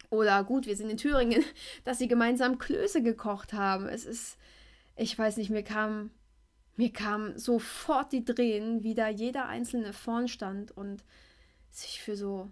Oder 0.08 0.42
gut, 0.42 0.66
wir 0.66 0.74
sind 0.74 0.88
in 0.88 0.96
Thüringen, 0.96 1.44
dass 1.84 1.98
sie 1.98 2.08
gemeinsam 2.08 2.58
Klöße 2.58 3.02
gekocht 3.02 3.52
haben. 3.52 3.86
Es 3.86 4.06
ist, 4.06 4.38
ich 4.96 5.18
weiß 5.18 5.36
nicht, 5.36 5.50
mir 5.50 5.64
kam, 5.64 6.12
mir 6.76 6.92
kam 6.92 7.36
sofort 7.36 8.10
die 8.10 8.24
Tränen, 8.24 8.82
wie 8.82 8.94
da 8.94 9.08
jeder 9.08 9.48
Einzelne 9.48 9.92
vorn 9.92 10.28
stand 10.28 10.70
und 10.74 11.04
sich 11.70 12.00
für 12.00 12.16
so, 12.16 12.50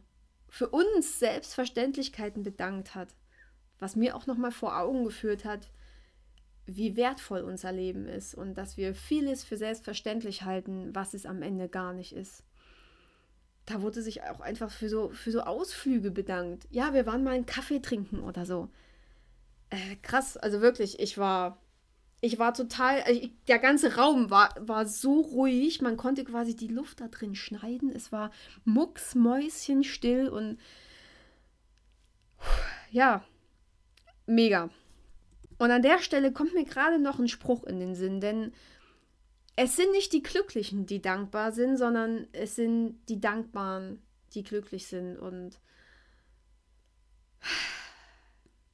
für 0.50 0.69
uns 0.69 1.19
Selbstverständlichkeiten 1.19 2.42
bedankt 2.42 2.95
hat. 2.95 3.09
Was 3.82 3.96
mir 3.96 4.14
auch 4.14 4.26
nochmal 4.28 4.52
vor 4.52 4.78
Augen 4.78 5.04
geführt 5.04 5.44
hat, 5.44 5.68
wie 6.66 6.96
wertvoll 6.96 7.40
unser 7.40 7.72
Leben 7.72 8.06
ist 8.06 8.34
und 8.34 8.54
dass 8.54 8.76
wir 8.76 8.94
vieles 8.94 9.42
für 9.42 9.56
selbstverständlich 9.56 10.44
halten, 10.44 10.94
was 10.94 11.14
es 11.14 11.26
am 11.26 11.42
Ende 11.42 11.68
gar 11.68 11.92
nicht 11.92 12.12
ist. 12.12 12.44
Da 13.66 13.82
wurde 13.82 14.00
sich 14.00 14.22
auch 14.22 14.40
einfach 14.40 14.70
für 14.70 14.88
so, 14.88 15.10
für 15.10 15.32
so 15.32 15.40
Ausflüge 15.40 16.12
bedankt. 16.12 16.68
Ja, 16.70 16.94
wir 16.94 17.06
waren 17.06 17.24
mal 17.24 17.34
einen 17.34 17.46
Kaffee 17.46 17.80
trinken 17.80 18.20
oder 18.20 18.46
so. 18.46 18.68
Äh, 19.70 19.96
krass, 20.02 20.36
also 20.36 20.60
wirklich, 20.60 21.00
ich 21.00 21.18
war, 21.18 21.58
ich 22.20 22.38
war 22.38 22.54
total, 22.54 22.98
äh, 23.06 23.30
der 23.48 23.58
ganze 23.58 23.96
Raum 23.96 24.30
war, 24.30 24.54
war 24.60 24.86
so 24.86 25.20
ruhig, 25.20 25.80
man 25.80 25.96
konnte 25.96 26.24
quasi 26.24 26.54
die 26.54 26.68
Luft 26.68 27.00
da 27.00 27.08
drin 27.08 27.34
schneiden. 27.34 27.90
Es 27.90 28.12
war 28.12 28.30
mucksmäuschenstill 28.64 30.28
und 30.28 30.58
ja, 32.92 33.24
mega. 34.26 34.71
Und 35.59 35.71
an 35.71 35.83
der 35.83 35.99
Stelle 36.00 36.33
kommt 36.33 36.55
mir 36.55 36.64
gerade 36.64 36.99
noch 36.99 37.19
ein 37.19 37.29
Spruch 37.29 37.64
in 37.64 37.79
den 37.79 37.95
Sinn, 37.95 38.21
denn 38.21 38.52
es 39.55 39.76
sind 39.76 39.93
nicht 39.93 40.12
die 40.12 40.23
Glücklichen, 40.23 40.87
die 40.87 41.02
dankbar 41.02 41.52
sind, 41.52 41.76
sondern 41.76 42.26
es 42.33 42.57
sind 42.57 42.99
die 43.09 43.21
Dankbaren, 43.21 44.02
die 44.35 44.43
glücklich 44.43 44.87
sind. 44.87 45.19
Und 45.19 45.61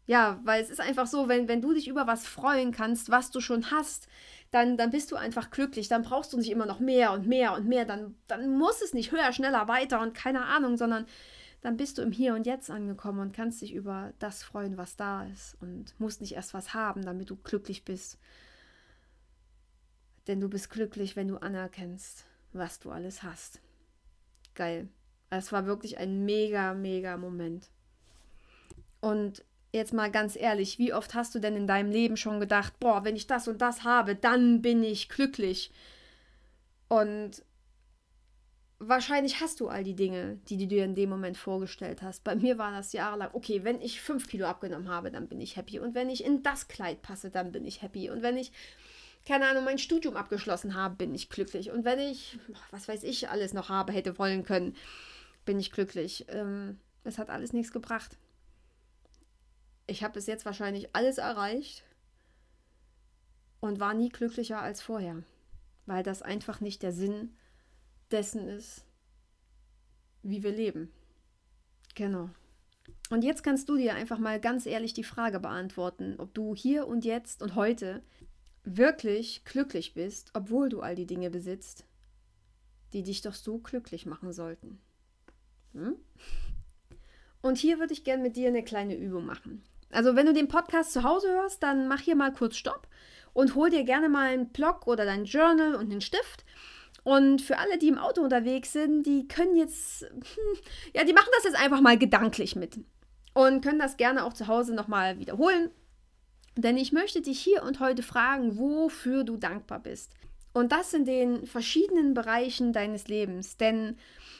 ja, 0.06 0.40
weil 0.44 0.62
es 0.62 0.70
ist 0.70 0.80
einfach 0.80 1.06
so, 1.06 1.28
wenn, 1.28 1.48
wenn 1.48 1.60
du 1.60 1.74
dich 1.74 1.88
über 1.88 2.06
was 2.06 2.26
freuen 2.26 2.72
kannst, 2.72 3.10
was 3.10 3.30
du 3.30 3.40
schon 3.40 3.70
hast, 3.70 4.08
dann, 4.50 4.76
dann 4.76 4.90
bist 4.90 5.10
du 5.12 5.16
einfach 5.16 5.50
glücklich. 5.50 5.88
Dann 5.88 6.02
brauchst 6.02 6.32
du 6.32 6.38
nicht 6.38 6.50
immer 6.50 6.64
noch 6.64 6.80
mehr 6.80 7.12
und 7.12 7.26
mehr 7.26 7.52
und 7.52 7.66
mehr. 7.66 7.84
Dann, 7.84 8.14
dann 8.28 8.56
muss 8.56 8.80
es 8.80 8.94
nicht 8.94 9.12
höher, 9.12 9.32
schneller, 9.32 9.68
weiter 9.68 10.00
und 10.00 10.14
keine 10.14 10.44
Ahnung, 10.44 10.76
sondern 10.76 11.06
dann 11.60 11.76
bist 11.76 11.98
du 11.98 12.02
im 12.02 12.12
Hier 12.12 12.34
und 12.34 12.46
Jetzt 12.46 12.70
angekommen 12.70 13.20
und 13.20 13.32
kannst 13.32 13.60
dich 13.62 13.72
über 13.72 14.12
das 14.18 14.42
freuen, 14.42 14.76
was 14.76 14.96
da 14.96 15.24
ist 15.24 15.56
und 15.60 15.98
musst 15.98 16.20
nicht 16.20 16.34
erst 16.34 16.54
was 16.54 16.74
haben, 16.74 17.02
damit 17.02 17.30
du 17.30 17.36
glücklich 17.36 17.84
bist. 17.84 18.18
Denn 20.28 20.40
du 20.40 20.48
bist 20.48 20.70
glücklich, 20.70 21.16
wenn 21.16 21.28
du 21.28 21.38
anerkennst, 21.38 22.26
was 22.52 22.78
du 22.78 22.90
alles 22.90 23.22
hast. 23.22 23.60
Geil. 24.54 24.88
Es 25.30 25.52
war 25.52 25.66
wirklich 25.66 25.98
ein 25.98 26.24
mega, 26.24 26.74
mega 26.74 27.16
Moment. 27.16 27.70
Und 29.00 29.44
jetzt 29.72 29.92
mal 29.92 30.10
ganz 30.10 30.36
ehrlich, 30.36 30.78
wie 30.78 30.92
oft 30.92 31.14
hast 31.14 31.34
du 31.34 31.38
denn 31.38 31.56
in 31.56 31.66
deinem 31.66 31.90
Leben 31.90 32.16
schon 32.16 32.40
gedacht, 32.40 32.78
boah, 32.78 33.04
wenn 33.04 33.16
ich 33.16 33.26
das 33.26 33.48
und 33.48 33.60
das 33.60 33.84
habe, 33.84 34.14
dann 34.14 34.62
bin 34.62 34.82
ich 34.82 35.08
glücklich. 35.08 35.72
Und 36.88 37.42
wahrscheinlich 38.78 39.40
hast 39.40 39.60
du 39.60 39.68
all 39.68 39.82
die 39.82 39.96
Dinge, 39.96 40.38
die 40.48 40.56
du 40.56 40.66
dir 40.66 40.84
in 40.84 40.94
dem 40.94 41.10
Moment 41.10 41.36
vorgestellt 41.36 42.02
hast. 42.02 42.24
Bei 42.24 42.36
mir 42.36 42.58
war 42.58 42.72
das 42.72 42.92
jahrelang, 42.92 43.30
okay, 43.32 43.64
wenn 43.64 43.80
ich 43.80 44.00
fünf 44.00 44.28
Kilo 44.28 44.46
abgenommen 44.46 44.88
habe, 44.88 45.10
dann 45.10 45.28
bin 45.28 45.40
ich 45.40 45.56
happy. 45.56 45.78
Und 45.80 45.94
wenn 45.94 46.10
ich 46.10 46.24
in 46.24 46.42
das 46.42 46.68
Kleid 46.68 47.02
passe, 47.02 47.30
dann 47.30 47.52
bin 47.52 47.64
ich 47.64 47.82
happy. 47.82 48.10
Und 48.10 48.22
wenn 48.22 48.36
ich, 48.36 48.52
keine 49.26 49.48
Ahnung, 49.48 49.64
mein 49.64 49.78
Studium 49.78 50.16
abgeschlossen 50.16 50.74
habe, 50.74 50.94
bin 50.96 51.14
ich 51.14 51.28
glücklich. 51.28 51.70
Und 51.70 51.84
wenn 51.84 51.98
ich, 51.98 52.38
was 52.70 52.88
weiß 52.88 53.02
ich, 53.02 53.28
alles 53.28 53.52
noch 53.52 53.68
habe, 53.68 53.92
hätte 53.92 54.18
wollen 54.18 54.44
können, 54.44 54.76
bin 55.44 55.58
ich 55.58 55.72
glücklich. 55.72 56.26
Ähm, 56.28 56.78
es 57.04 57.18
hat 57.18 57.30
alles 57.30 57.52
nichts 57.52 57.72
gebracht. 57.72 58.16
Ich 59.86 60.04
habe 60.04 60.14
bis 60.14 60.26
jetzt 60.26 60.44
wahrscheinlich 60.44 60.94
alles 60.94 61.18
erreicht 61.18 61.82
und 63.60 63.80
war 63.80 63.94
nie 63.94 64.10
glücklicher 64.10 64.60
als 64.60 64.82
vorher, 64.82 65.22
weil 65.86 66.02
das 66.02 66.22
einfach 66.22 66.60
nicht 66.60 66.82
der 66.82 66.92
Sinn 66.92 67.12
ist 67.12 67.47
dessen 68.12 68.48
ist, 68.48 68.84
wie 70.22 70.42
wir 70.42 70.52
leben. 70.52 70.92
Genau. 71.94 72.30
Und 73.10 73.24
jetzt 73.24 73.42
kannst 73.42 73.68
du 73.68 73.76
dir 73.76 73.94
einfach 73.94 74.18
mal 74.18 74.40
ganz 74.40 74.66
ehrlich 74.66 74.92
die 74.92 75.04
Frage 75.04 75.40
beantworten, 75.40 76.16
ob 76.18 76.34
du 76.34 76.54
hier 76.54 76.86
und 76.86 77.04
jetzt 77.04 77.42
und 77.42 77.54
heute 77.54 78.02
wirklich 78.64 79.44
glücklich 79.44 79.94
bist, 79.94 80.30
obwohl 80.34 80.68
du 80.68 80.80
all 80.80 80.94
die 80.94 81.06
Dinge 81.06 81.30
besitzt, 81.30 81.86
die 82.92 83.02
dich 83.02 83.22
doch 83.22 83.34
so 83.34 83.58
glücklich 83.58 84.06
machen 84.06 84.32
sollten. 84.32 84.78
Hm? 85.72 85.96
Und 87.40 87.58
hier 87.58 87.78
würde 87.78 87.92
ich 87.92 88.04
gerne 88.04 88.22
mit 88.22 88.36
dir 88.36 88.48
eine 88.48 88.64
kleine 88.64 88.96
Übung 88.96 89.24
machen. 89.24 89.62
Also 89.90 90.16
wenn 90.16 90.26
du 90.26 90.34
den 90.34 90.48
Podcast 90.48 90.92
zu 90.92 91.02
Hause 91.02 91.28
hörst, 91.28 91.62
dann 91.62 91.88
mach 91.88 92.00
hier 92.00 92.16
mal 92.16 92.32
kurz 92.32 92.56
Stopp 92.56 92.88
und 93.32 93.54
hol 93.54 93.70
dir 93.70 93.84
gerne 93.84 94.08
mal 94.08 94.28
einen 94.28 94.50
Block 94.50 94.86
oder 94.86 95.04
dein 95.04 95.24
Journal 95.24 95.74
und 95.74 95.90
einen 95.90 96.00
Stift 96.00 96.44
und 97.08 97.40
für 97.40 97.56
alle, 97.56 97.78
die 97.78 97.88
im 97.88 97.96
Auto 97.96 98.20
unterwegs 98.20 98.74
sind, 98.74 99.04
die 99.04 99.26
können 99.26 99.56
jetzt, 99.56 100.02
hm, 100.02 100.58
ja, 100.94 101.04
die 101.04 101.14
machen 101.14 101.30
das 101.36 101.44
jetzt 101.44 101.58
einfach 101.58 101.80
mal 101.80 101.96
gedanklich 101.96 102.54
mit. 102.54 102.80
Und 103.32 103.64
können 103.64 103.78
das 103.78 103.96
gerne 103.96 104.26
auch 104.26 104.34
zu 104.34 104.46
Hause 104.46 104.74
nochmal 104.74 105.18
wiederholen. 105.18 105.70
Denn 106.54 106.76
ich 106.76 106.92
möchte 106.92 107.22
dich 107.22 107.40
hier 107.40 107.62
und 107.62 107.80
heute 107.80 108.02
fragen, 108.02 108.58
wofür 108.58 109.24
du 109.24 109.38
dankbar 109.38 109.80
bist. 109.80 110.12
Und 110.52 110.70
das 110.70 110.92
in 110.92 111.06
den 111.06 111.46
verschiedenen 111.46 112.12
Bereichen 112.12 112.74
deines 112.74 113.08
Lebens. 113.08 113.56
Denn 113.56 113.96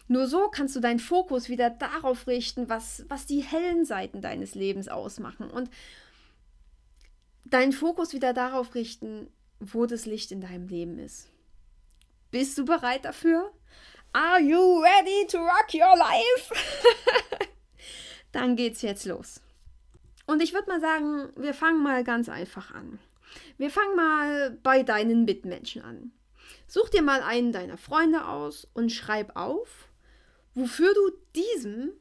nur 0.07 0.27
so 0.27 0.51
kannst 0.51 0.77
du 0.77 0.81
deinen 0.81 0.99
Fokus 0.99 1.49
wieder 1.49 1.71
darauf 1.71 2.27
richten, 2.27 2.69
was, 2.69 3.07
was 3.09 3.25
die 3.25 3.41
hellen 3.41 3.87
Seiten 3.87 4.21
deines 4.21 4.55
Lebens 4.55 4.89
ausmachen. 4.89 5.51
Und 5.51 5.71
deinen 7.47 7.73
Fokus 7.73 8.13
wieder 8.13 8.35
darauf 8.35 8.75
richten, 8.75 9.31
wo 9.59 9.87
das 9.87 10.05
Licht 10.05 10.33
in 10.33 10.43
deinem 10.43 10.69
Leben 10.69 10.99
ist. 10.99 11.31
Bist 12.31 12.59
du 12.59 12.65
bereit 12.65 13.05
dafür? 13.05 13.53
Are 14.13 14.41
you 14.41 14.83
ready 14.83 15.27
to 15.29 15.39
rock 15.39 15.73
your 15.75 15.97
life? 15.97 16.55
Dann 18.33 18.57
geht's 18.57 18.83
jetzt 18.83 19.05
los. 19.07 19.41
Und 20.27 20.43
ich 20.43 20.53
würde 20.53 20.69
mal 20.69 20.81
sagen, 20.81 21.31
wir 21.37 21.55
fangen 21.55 21.83
mal 21.83 22.05
ganz 22.05 22.29
einfach 22.29 22.75
an. 22.75 22.99
Wir 23.57 23.71
fangen 23.71 23.97
mal 23.97 24.51
bei 24.63 24.83
deinen 24.83 25.25
Mitmenschen 25.25 25.83
an. 25.83 26.13
Such 26.67 26.91
dir 26.91 27.03
mal 27.03 27.23
einen 27.23 27.53
deiner 27.53 27.79
Freunde 27.79 28.27
aus 28.27 28.67
und 28.75 28.93
schreib 28.93 29.37
auf, 29.37 29.89
wofür 30.55 30.93
du 30.93 31.13
diesem 31.35 31.93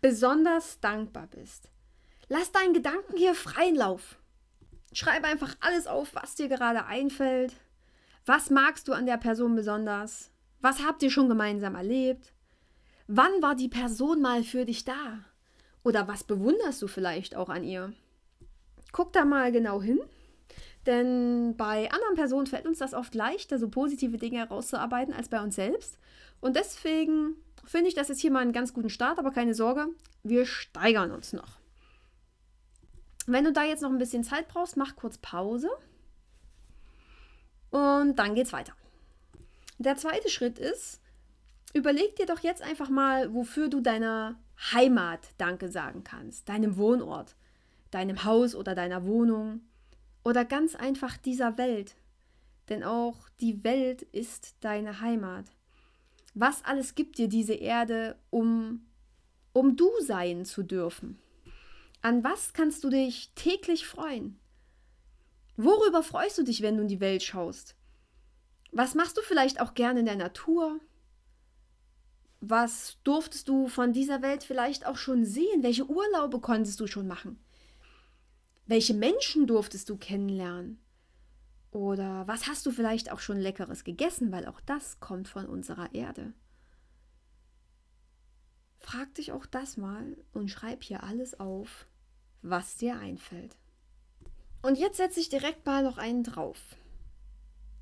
besonders 0.00 0.80
dankbar 0.80 1.26
bist. 1.26 1.68
Lass 2.28 2.52
deinen 2.52 2.72
Gedanken 2.72 3.16
hier 3.16 3.34
freien 3.34 3.76
Lauf. 3.76 4.16
Schreib 4.92 5.24
einfach 5.24 5.54
alles 5.60 5.86
auf, 5.86 6.14
was 6.14 6.36
dir 6.36 6.48
gerade 6.48 6.86
einfällt. 6.86 7.54
Was 8.26 8.48
magst 8.48 8.88
du 8.88 8.94
an 8.94 9.04
der 9.04 9.18
Person 9.18 9.54
besonders? 9.54 10.30
Was 10.62 10.82
habt 10.82 11.02
ihr 11.02 11.10
schon 11.10 11.28
gemeinsam 11.28 11.74
erlebt? 11.74 12.32
Wann 13.06 13.42
war 13.42 13.54
die 13.54 13.68
Person 13.68 14.22
mal 14.22 14.42
für 14.44 14.64
dich 14.64 14.86
da? 14.86 15.18
Oder 15.82 16.08
was 16.08 16.24
bewunderst 16.24 16.80
du 16.80 16.86
vielleicht 16.86 17.36
auch 17.36 17.50
an 17.50 17.64
ihr? 17.64 17.92
Guck 18.92 19.12
da 19.12 19.26
mal 19.26 19.52
genau 19.52 19.82
hin, 19.82 20.00
denn 20.86 21.54
bei 21.58 21.90
anderen 21.90 22.14
Personen 22.14 22.46
fällt 22.46 22.66
uns 22.66 22.78
das 22.78 22.94
oft 22.94 23.14
leichter, 23.14 23.58
so 23.58 23.68
positive 23.68 24.16
Dinge 24.16 24.38
herauszuarbeiten 24.38 25.12
als 25.12 25.28
bei 25.28 25.42
uns 25.42 25.56
selbst. 25.56 25.98
Und 26.40 26.56
deswegen 26.56 27.36
finde 27.66 27.88
ich 27.88 27.94
das 27.94 28.08
jetzt 28.08 28.20
hier 28.20 28.30
mal 28.30 28.40
einen 28.40 28.52
ganz 28.52 28.72
guten 28.72 28.88
Start, 28.88 29.18
aber 29.18 29.32
keine 29.32 29.54
Sorge, 29.54 29.88
wir 30.22 30.46
steigern 30.46 31.10
uns 31.10 31.34
noch. 31.34 31.58
Wenn 33.26 33.44
du 33.44 33.52
da 33.52 33.64
jetzt 33.64 33.82
noch 33.82 33.90
ein 33.90 33.98
bisschen 33.98 34.24
Zeit 34.24 34.48
brauchst, 34.48 34.78
mach 34.78 34.96
kurz 34.96 35.18
Pause 35.18 35.68
und 37.74 38.14
dann 38.20 38.36
geht's 38.36 38.52
weiter. 38.52 38.72
Der 39.78 39.96
zweite 39.96 40.30
Schritt 40.30 40.60
ist, 40.60 41.00
überleg 41.72 42.14
dir 42.14 42.26
doch 42.26 42.38
jetzt 42.38 42.62
einfach 42.62 42.88
mal, 42.88 43.34
wofür 43.34 43.68
du 43.68 43.80
deiner 43.80 44.38
Heimat 44.72 45.30
Danke 45.38 45.68
sagen 45.68 46.04
kannst, 46.04 46.48
deinem 46.48 46.76
Wohnort, 46.76 47.34
deinem 47.90 48.22
Haus 48.22 48.54
oder 48.54 48.76
deiner 48.76 49.04
Wohnung 49.06 49.62
oder 50.22 50.44
ganz 50.44 50.76
einfach 50.76 51.16
dieser 51.16 51.58
Welt. 51.58 51.96
Denn 52.68 52.84
auch 52.84 53.28
die 53.40 53.64
Welt 53.64 54.02
ist 54.02 54.54
deine 54.60 55.00
Heimat. 55.00 55.46
Was 56.32 56.64
alles 56.64 56.94
gibt 56.94 57.18
dir 57.18 57.28
diese 57.28 57.54
Erde, 57.54 58.16
um, 58.30 58.86
um 59.52 59.74
du 59.74 59.90
sein 60.00 60.44
zu 60.44 60.62
dürfen? 60.62 61.18
An 62.02 62.22
was 62.22 62.52
kannst 62.52 62.84
du 62.84 62.88
dich 62.88 63.32
täglich 63.34 63.84
freuen? 63.84 64.38
Worüber 65.56 66.02
freust 66.02 66.38
du 66.38 66.42
dich, 66.42 66.62
wenn 66.62 66.76
du 66.76 66.82
in 66.82 66.88
die 66.88 67.00
Welt 67.00 67.22
schaust? 67.22 67.76
Was 68.72 68.94
machst 68.94 69.16
du 69.16 69.22
vielleicht 69.22 69.60
auch 69.60 69.74
gerne 69.74 70.00
in 70.00 70.06
der 70.06 70.16
Natur? 70.16 70.80
Was 72.40 72.98
durftest 73.04 73.48
du 73.48 73.68
von 73.68 73.92
dieser 73.92 74.20
Welt 74.20 74.42
vielleicht 74.42 74.84
auch 74.84 74.96
schon 74.96 75.24
sehen? 75.24 75.62
Welche 75.62 75.88
Urlaube 75.88 76.40
konntest 76.40 76.80
du 76.80 76.86
schon 76.86 77.06
machen? 77.06 77.38
Welche 78.66 78.94
Menschen 78.94 79.46
durftest 79.46 79.88
du 79.88 79.96
kennenlernen? 79.96 80.80
Oder 81.70 82.26
was 82.26 82.46
hast 82.46 82.66
du 82.66 82.70
vielleicht 82.70 83.10
auch 83.10 83.18
schon 83.18 83.38
leckeres 83.38 83.84
gegessen, 83.84 84.30
weil 84.32 84.46
auch 84.46 84.60
das 84.60 85.00
kommt 85.00 85.28
von 85.28 85.46
unserer 85.46 85.94
Erde. 85.94 86.32
Frag 88.78 89.14
dich 89.14 89.32
auch 89.32 89.46
das 89.46 89.76
mal 89.76 90.16
und 90.32 90.50
schreib 90.50 90.84
hier 90.84 91.02
alles 91.02 91.40
auf, 91.40 91.86
was 92.42 92.76
dir 92.76 92.98
einfällt. 92.98 93.56
Und 94.64 94.78
jetzt 94.78 94.96
setze 94.96 95.20
ich 95.20 95.28
direkt 95.28 95.66
mal 95.66 95.82
noch 95.82 95.98
einen 95.98 96.22
drauf. 96.22 96.56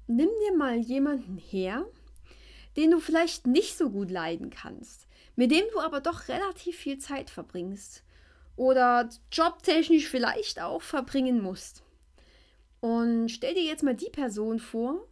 Nimm 0.08 0.28
dir 0.44 0.56
mal 0.56 0.76
jemanden 0.76 1.38
her, 1.38 1.86
den 2.76 2.90
du 2.90 2.98
vielleicht 2.98 3.46
nicht 3.46 3.78
so 3.78 3.88
gut 3.88 4.10
leiden 4.10 4.50
kannst, 4.50 5.06
mit 5.36 5.52
dem 5.52 5.62
du 5.72 5.78
aber 5.78 6.00
doch 6.00 6.26
relativ 6.26 6.76
viel 6.76 6.98
Zeit 6.98 7.30
verbringst 7.30 8.02
oder 8.56 9.08
jobtechnisch 9.30 10.08
vielleicht 10.08 10.60
auch 10.60 10.82
verbringen 10.82 11.40
musst. 11.40 11.84
Und 12.80 13.28
stell 13.28 13.54
dir 13.54 13.62
jetzt 13.62 13.84
mal 13.84 13.94
die 13.94 14.10
Person 14.10 14.58
vor 14.58 15.06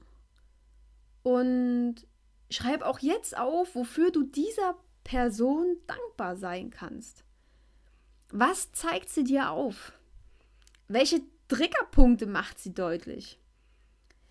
und 1.23 2.05
schreib 2.51 2.83
auch 2.83 2.99
jetzt 2.99 3.39
auf, 3.39 3.77
wofür 3.77 4.11
du 4.11 4.25
dieser 4.25 4.75
Person 5.05 5.77
dankbar 5.87 6.35
sein 6.35 6.71
kannst. 6.71 7.23
Was 8.33 8.73
zeigt 8.73 9.09
sie 9.09 9.23
dir 9.23 9.53
auf? 9.53 9.93
Welche 10.89 11.23
Triggerpunkte 11.51 12.27
macht 12.27 12.61
sie 12.61 12.73
deutlich? 12.73 13.41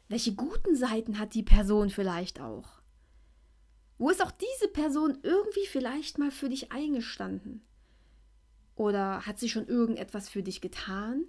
Welche 0.08 0.36
guten 0.36 0.78
Seiten 0.78 1.20
hat 1.20 1.34
die 1.34 1.44
Person 1.44 1.90
vielleicht 1.90 2.40
auch? 2.40 2.80
Wo 3.98 4.10
ist 4.10 4.24
auch 4.24 4.32
diese 4.32 4.70
Person 4.70 5.20
irgendwie 5.22 5.66
vielleicht 5.66 6.18
mal 6.18 6.32
für 6.32 6.48
dich 6.48 6.72
eingestanden? 6.72 7.62
Oder 8.76 9.26
hat 9.26 9.38
sie 9.38 9.50
schon 9.50 9.68
irgendetwas 9.68 10.30
für 10.30 10.44
dich 10.44 10.62
getan? 10.62 11.26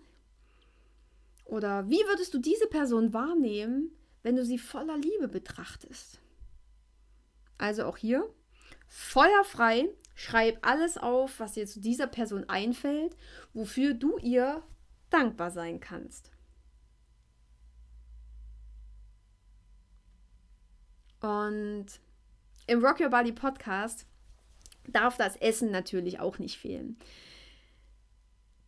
Oder 1.44 1.88
wie 1.90 2.04
würdest 2.06 2.34
du 2.34 2.38
diese 2.38 2.68
Person 2.68 3.12
wahrnehmen, 3.12 3.90
wenn 4.22 4.36
du 4.36 4.44
sie 4.44 4.58
voller 4.58 4.96
Liebe 4.96 5.26
betrachtest? 5.26 6.20
Also 7.58 7.84
auch 7.84 7.96
hier, 7.96 8.32
feuerfrei, 8.86 9.88
schreib 10.14 10.64
alles 10.64 10.98
auf, 10.98 11.40
was 11.40 11.54
dir 11.54 11.66
zu 11.66 11.80
dieser 11.80 12.06
Person 12.06 12.48
einfällt, 12.48 13.16
wofür 13.54 13.92
du 13.94 14.18
ihr 14.18 14.62
dankbar 15.10 15.50
sein 15.50 15.80
kannst. 15.80 16.30
Und 21.20 21.86
im 22.66 22.84
Rock 22.84 23.00
Your 23.00 23.10
Body 23.10 23.32
Podcast 23.32 24.06
darf 24.88 25.16
das 25.16 25.36
Essen 25.36 25.70
natürlich 25.70 26.18
auch 26.20 26.38
nicht 26.38 26.58
fehlen. 26.58 26.96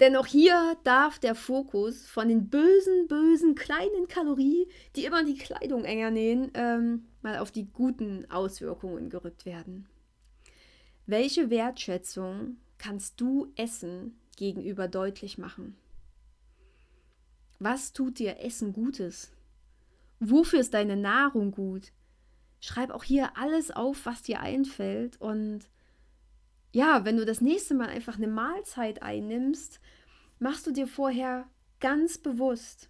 Denn 0.00 0.16
auch 0.16 0.26
hier 0.26 0.76
darf 0.84 1.18
der 1.18 1.34
Fokus 1.34 2.06
von 2.08 2.28
den 2.28 2.50
bösen, 2.50 3.06
bösen 3.06 3.54
kleinen 3.54 4.08
Kalorien, 4.08 4.66
die 4.96 5.04
immer 5.04 5.24
die 5.24 5.36
Kleidung 5.36 5.84
enger 5.84 6.10
nähen, 6.10 6.50
ähm, 6.54 7.06
mal 7.22 7.38
auf 7.38 7.52
die 7.52 7.70
guten 7.70 8.28
Auswirkungen 8.30 9.10
gerückt 9.10 9.46
werden. 9.46 9.86
Welche 11.06 11.50
Wertschätzung 11.50 12.56
kannst 12.78 13.20
du 13.20 13.52
Essen 13.54 14.18
gegenüber 14.36 14.88
deutlich 14.88 15.38
machen? 15.38 15.76
Was 17.62 17.92
tut 17.92 18.18
dir 18.18 18.40
Essen 18.40 18.72
Gutes? 18.72 19.30
Wofür 20.20 20.60
ist 20.60 20.74
deine 20.74 20.96
Nahrung 20.96 21.52
gut? 21.52 21.92
schreib 22.62 22.90
auch 22.90 23.04
hier 23.04 23.36
alles 23.36 23.70
auf, 23.70 24.06
was 24.06 24.22
dir 24.22 24.40
einfällt. 24.40 25.20
Und 25.20 25.68
ja, 26.72 27.04
wenn 27.04 27.16
du 27.16 27.26
das 27.26 27.42
nächste 27.42 27.74
Mal 27.74 27.88
einfach 27.88 28.16
eine 28.16 28.28
Mahlzeit 28.28 29.02
einnimmst, 29.02 29.80
machst 30.38 30.66
du 30.66 30.70
dir 30.70 30.86
vorher 30.86 31.46
ganz 31.80 32.16
bewusst, 32.16 32.88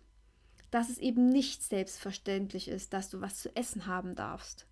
dass 0.70 0.90
es 0.90 0.98
eben 0.98 1.28
nicht 1.28 1.62
selbstverständlich 1.62 2.68
ist, 2.68 2.92
dass 2.92 3.08
du 3.08 3.20
was 3.20 3.40
zu 3.40 3.54
essen 3.56 3.86
haben 3.86 4.14
darfst. 4.14 4.66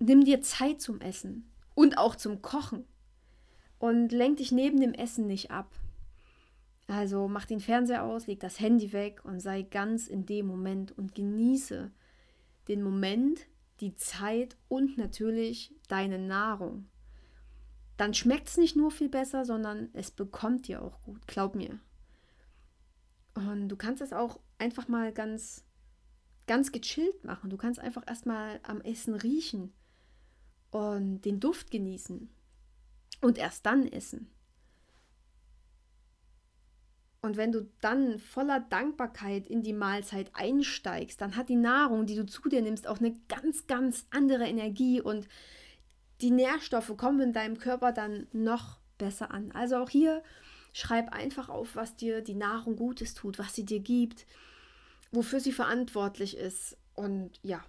Nimm 0.00 0.24
dir 0.24 0.42
Zeit 0.42 0.80
zum 0.80 1.00
Essen 1.00 1.50
und 1.74 1.98
auch 1.98 2.16
zum 2.16 2.42
Kochen 2.42 2.84
und 3.78 4.10
lenk 4.10 4.38
dich 4.38 4.52
neben 4.52 4.80
dem 4.80 4.94
Essen 4.94 5.26
nicht 5.26 5.50
ab. 5.50 5.70
Also 6.88 7.28
mach 7.28 7.44
den 7.44 7.60
Fernseher 7.60 8.02
aus, 8.02 8.26
leg 8.26 8.40
das 8.40 8.58
Handy 8.58 8.92
weg 8.94 9.20
und 9.22 9.40
sei 9.40 9.62
ganz 9.62 10.08
in 10.08 10.24
dem 10.24 10.46
Moment 10.46 10.96
und 10.96 11.14
genieße 11.14 11.90
den 12.66 12.82
Moment, 12.82 13.46
die 13.80 13.94
Zeit 13.94 14.56
und 14.68 14.96
natürlich 14.96 15.74
deine 15.88 16.18
Nahrung. 16.18 16.88
Dann 17.98 18.14
schmeckt 18.14 18.48
es 18.48 18.56
nicht 18.56 18.74
nur 18.74 18.90
viel 18.90 19.10
besser, 19.10 19.44
sondern 19.44 19.90
es 19.92 20.10
bekommt 20.10 20.66
dir 20.66 20.82
auch 20.82 21.02
gut, 21.02 21.26
glaub 21.26 21.54
mir. 21.54 21.78
Und 23.34 23.68
du 23.68 23.76
kannst 23.76 24.00
es 24.00 24.14
auch 24.14 24.40
einfach 24.56 24.88
mal 24.88 25.12
ganz, 25.12 25.64
ganz 26.46 26.72
gechillt 26.72 27.22
machen. 27.22 27.50
Du 27.50 27.58
kannst 27.58 27.80
einfach 27.80 28.02
erstmal 28.06 28.60
am 28.62 28.80
Essen 28.80 29.14
riechen 29.14 29.74
und 30.70 31.20
den 31.20 31.38
Duft 31.38 31.70
genießen 31.70 32.30
und 33.20 33.36
erst 33.36 33.66
dann 33.66 33.86
essen. 33.86 34.30
Und 37.28 37.36
wenn 37.36 37.52
du 37.52 37.68
dann 37.82 38.18
voller 38.18 38.58
Dankbarkeit 38.58 39.46
in 39.48 39.62
die 39.62 39.74
Mahlzeit 39.74 40.30
einsteigst, 40.32 41.20
dann 41.20 41.36
hat 41.36 41.50
die 41.50 41.56
Nahrung, 41.56 42.06
die 42.06 42.14
du 42.14 42.24
zu 42.24 42.48
dir 42.48 42.62
nimmst, 42.62 42.86
auch 42.86 43.00
eine 43.00 43.14
ganz, 43.28 43.66
ganz 43.66 44.06
andere 44.08 44.46
Energie 44.46 45.02
und 45.02 45.28
die 46.22 46.30
Nährstoffe 46.30 46.96
kommen 46.96 47.20
in 47.20 47.32
deinem 47.34 47.58
Körper 47.58 47.92
dann 47.92 48.28
noch 48.32 48.78
besser 48.96 49.30
an. 49.30 49.52
Also 49.52 49.76
auch 49.76 49.90
hier 49.90 50.22
schreib 50.72 51.12
einfach 51.12 51.50
auf, 51.50 51.76
was 51.76 51.96
dir 51.96 52.22
die 52.22 52.32
Nahrung 52.32 52.76
Gutes 52.76 53.12
tut, 53.12 53.38
was 53.38 53.54
sie 53.54 53.66
dir 53.66 53.80
gibt. 53.80 54.24
wofür 55.10 55.40
sie 55.40 55.52
verantwortlich 55.52 56.36
ist 56.36 56.76
und 56.94 57.38
ja, 57.42 57.62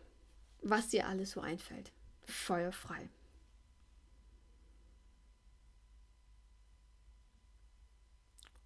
was 0.62 0.90
dir 0.90 1.08
alles 1.08 1.32
so 1.32 1.42
einfällt. 1.42 1.92
Feuerfrei. 2.26 3.10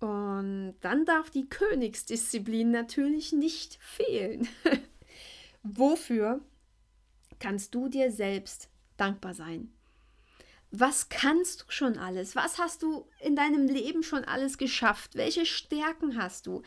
Und 0.03 0.75
dann 0.81 1.05
darf 1.05 1.29
die 1.29 1.47
Königsdisziplin 1.47 2.71
natürlich 2.71 3.31
nicht 3.31 3.77
fehlen. 3.79 4.49
Wofür 5.63 6.41
kannst 7.39 7.73
du 7.73 7.87
dir 7.87 8.11
selbst 8.11 8.67
dankbar 8.97 9.33
sein? 9.33 9.71
Was 10.71 11.07
kannst 11.07 11.61
du 11.61 11.65
schon 11.69 11.97
alles? 11.97 12.35
Was 12.35 12.59
hast 12.59 12.83
du 12.83 13.07
in 13.21 13.37
deinem 13.37 13.69
Leben 13.69 14.03
schon 14.03 14.25
alles 14.25 14.57
geschafft? 14.57 15.15
Welche 15.15 15.45
Stärken 15.45 16.17
hast 16.21 16.47
du? 16.47 16.63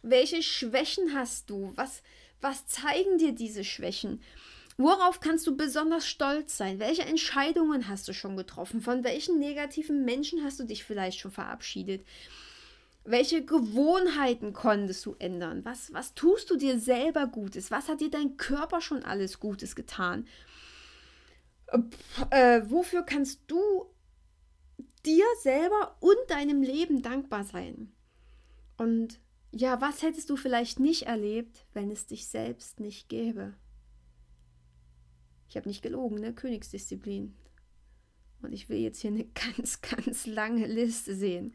Welche 0.00 0.42
Schwächen 0.42 1.14
hast 1.14 1.50
du? 1.50 1.74
Was, 1.74 2.02
was 2.40 2.66
zeigen 2.66 3.18
dir 3.18 3.32
diese 3.32 3.62
Schwächen? 3.62 4.22
Worauf 4.78 5.20
kannst 5.20 5.46
du 5.46 5.54
besonders 5.54 6.08
stolz 6.08 6.56
sein? 6.56 6.78
Welche 6.78 7.02
Entscheidungen 7.02 7.88
hast 7.88 8.08
du 8.08 8.14
schon 8.14 8.38
getroffen? 8.38 8.80
Von 8.80 9.04
welchen 9.04 9.38
negativen 9.38 10.06
Menschen 10.06 10.42
hast 10.42 10.58
du 10.60 10.64
dich 10.64 10.82
vielleicht 10.82 11.18
schon 11.18 11.30
verabschiedet? 11.30 12.06
Welche 13.04 13.44
Gewohnheiten 13.44 14.52
konntest 14.52 15.06
du 15.06 15.14
ändern? 15.18 15.64
Was, 15.64 15.92
was 15.92 16.14
tust 16.14 16.50
du 16.50 16.56
dir 16.56 16.78
selber 16.78 17.26
Gutes? 17.26 17.70
Was 17.70 17.88
hat 17.88 18.00
dir 18.00 18.10
dein 18.10 18.36
Körper 18.36 18.80
schon 18.80 19.02
alles 19.02 19.40
Gutes 19.40 19.74
getan? 19.74 20.26
Äh, 22.30 22.62
wofür 22.66 23.02
kannst 23.02 23.40
du 23.46 23.86
dir 25.06 25.24
selber 25.42 25.96
und 26.00 26.18
deinem 26.28 26.62
Leben 26.62 27.00
dankbar 27.00 27.44
sein? 27.44 27.92
Und 28.76 29.20
ja, 29.52 29.80
was 29.80 30.02
hättest 30.02 30.30
du 30.30 30.36
vielleicht 30.36 30.78
nicht 30.78 31.02
erlebt, 31.02 31.66
wenn 31.72 31.90
es 31.90 32.06
dich 32.06 32.28
selbst 32.28 32.80
nicht 32.80 33.08
gäbe? 33.08 33.54
Ich 35.48 35.56
habe 35.56 35.68
nicht 35.68 35.82
gelogen, 35.82 36.20
ne? 36.20 36.32
Königsdisziplin. 36.32 37.34
Und 38.42 38.52
ich 38.52 38.68
will 38.68 38.78
jetzt 38.78 39.00
hier 39.00 39.10
eine 39.10 39.24
ganz, 39.56 39.80
ganz 39.80 40.26
lange 40.26 40.66
Liste 40.66 41.14
sehen. 41.14 41.54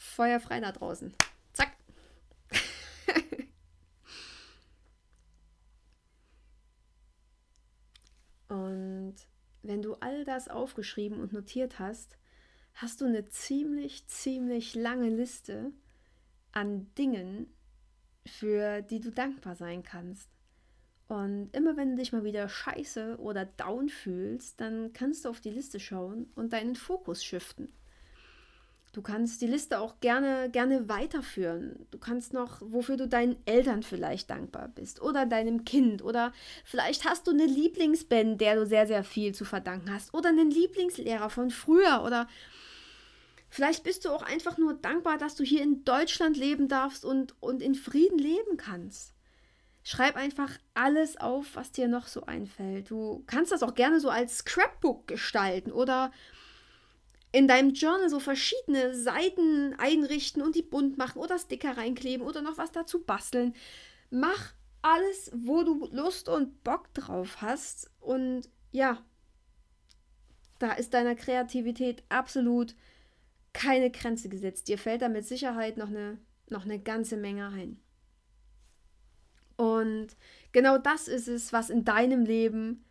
Feuerfrei 0.00 0.60
da 0.60 0.72
draußen. 0.72 1.14
Zack. 1.52 1.76
und 8.48 9.14
wenn 9.62 9.82
du 9.82 9.96
all 9.96 10.24
das 10.24 10.48
aufgeschrieben 10.48 11.20
und 11.20 11.34
notiert 11.34 11.78
hast, 11.78 12.16
hast 12.72 13.02
du 13.02 13.04
eine 13.04 13.28
ziemlich, 13.28 14.08
ziemlich 14.08 14.74
lange 14.74 15.10
Liste 15.10 15.70
an 16.52 16.94
Dingen, 16.94 17.54
für 18.24 18.80
die 18.80 19.00
du 19.00 19.12
dankbar 19.12 19.54
sein 19.54 19.82
kannst. 19.82 20.30
Und 21.08 21.54
immer 21.54 21.76
wenn 21.76 21.90
du 21.90 21.96
dich 21.96 22.12
mal 22.12 22.24
wieder 22.24 22.48
scheiße 22.48 23.18
oder 23.18 23.44
down 23.44 23.90
fühlst, 23.90 24.62
dann 24.62 24.94
kannst 24.94 25.26
du 25.26 25.28
auf 25.28 25.42
die 25.42 25.50
Liste 25.50 25.78
schauen 25.78 26.32
und 26.36 26.54
deinen 26.54 26.74
Fokus 26.74 27.22
shiften. 27.22 27.70
Du 28.92 29.02
kannst 29.02 29.40
die 29.40 29.46
Liste 29.46 29.78
auch 29.78 30.00
gerne, 30.00 30.50
gerne 30.50 30.88
weiterführen. 30.88 31.86
Du 31.92 31.98
kannst 31.98 32.32
noch, 32.32 32.60
wofür 32.60 32.96
du 32.96 33.06
deinen 33.06 33.36
Eltern 33.46 33.84
vielleicht 33.84 34.30
dankbar 34.30 34.66
bist 34.66 35.00
oder 35.00 35.26
deinem 35.26 35.64
Kind 35.64 36.02
oder 36.02 36.32
vielleicht 36.64 37.04
hast 37.04 37.28
du 37.28 37.30
eine 37.30 37.46
Lieblingsband, 37.46 38.40
der 38.40 38.56
du 38.56 38.66
sehr, 38.66 38.88
sehr 38.88 39.04
viel 39.04 39.32
zu 39.32 39.44
verdanken 39.44 39.94
hast 39.94 40.12
oder 40.12 40.30
einen 40.30 40.50
Lieblingslehrer 40.50 41.30
von 41.30 41.50
früher 41.50 42.02
oder 42.04 42.26
vielleicht 43.48 43.84
bist 43.84 44.04
du 44.04 44.10
auch 44.10 44.22
einfach 44.22 44.58
nur 44.58 44.74
dankbar, 44.74 45.18
dass 45.18 45.36
du 45.36 45.44
hier 45.44 45.62
in 45.62 45.84
Deutschland 45.84 46.36
leben 46.36 46.66
darfst 46.66 47.04
und, 47.04 47.40
und 47.40 47.62
in 47.62 47.76
Frieden 47.76 48.18
leben 48.18 48.56
kannst. 48.56 49.14
Schreib 49.84 50.16
einfach 50.16 50.50
alles 50.74 51.16
auf, 51.16 51.54
was 51.54 51.70
dir 51.70 51.86
noch 51.86 52.08
so 52.08 52.26
einfällt. 52.26 52.90
Du 52.90 53.22
kannst 53.28 53.52
das 53.52 53.62
auch 53.62 53.74
gerne 53.74 54.00
so 54.00 54.10
als 54.10 54.38
Scrapbook 54.38 55.06
gestalten 55.06 55.70
oder 55.70 56.10
in 57.32 57.46
deinem 57.46 57.74
Journal 57.74 58.08
so 58.08 58.18
verschiedene 58.18 58.94
Seiten 58.94 59.74
einrichten 59.78 60.42
und 60.42 60.56
die 60.56 60.62
bunt 60.62 60.98
machen 60.98 61.20
oder 61.20 61.38
Sticker 61.38 61.76
reinkleben 61.76 62.26
oder 62.26 62.42
noch 62.42 62.58
was 62.58 62.72
dazu 62.72 63.04
basteln. 63.04 63.54
Mach 64.10 64.52
alles, 64.82 65.30
wo 65.34 65.62
du 65.62 65.88
Lust 65.92 66.28
und 66.28 66.64
Bock 66.64 66.92
drauf 66.94 67.40
hast. 67.40 67.90
Und 68.00 68.48
ja, 68.72 69.04
da 70.58 70.72
ist 70.72 70.94
deiner 70.94 71.14
Kreativität 71.14 72.02
absolut 72.08 72.74
keine 73.52 73.90
Grenze 73.90 74.28
gesetzt. 74.28 74.68
Dir 74.68 74.78
fällt 74.78 75.02
da 75.02 75.08
mit 75.08 75.26
Sicherheit 75.26 75.76
noch 75.76 75.88
eine, 75.88 76.18
noch 76.48 76.64
eine 76.64 76.80
ganze 76.80 77.16
Menge 77.16 77.48
ein. 77.48 77.80
Und 79.56 80.16
genau 80.52 80.78
das 80.78 81.06
ist 81.06 81.28
es, 81.28 81.52
was 81.52 81.70
in 81.70 81.84
deinem 81.84 82.24
Leben 82.24 82.84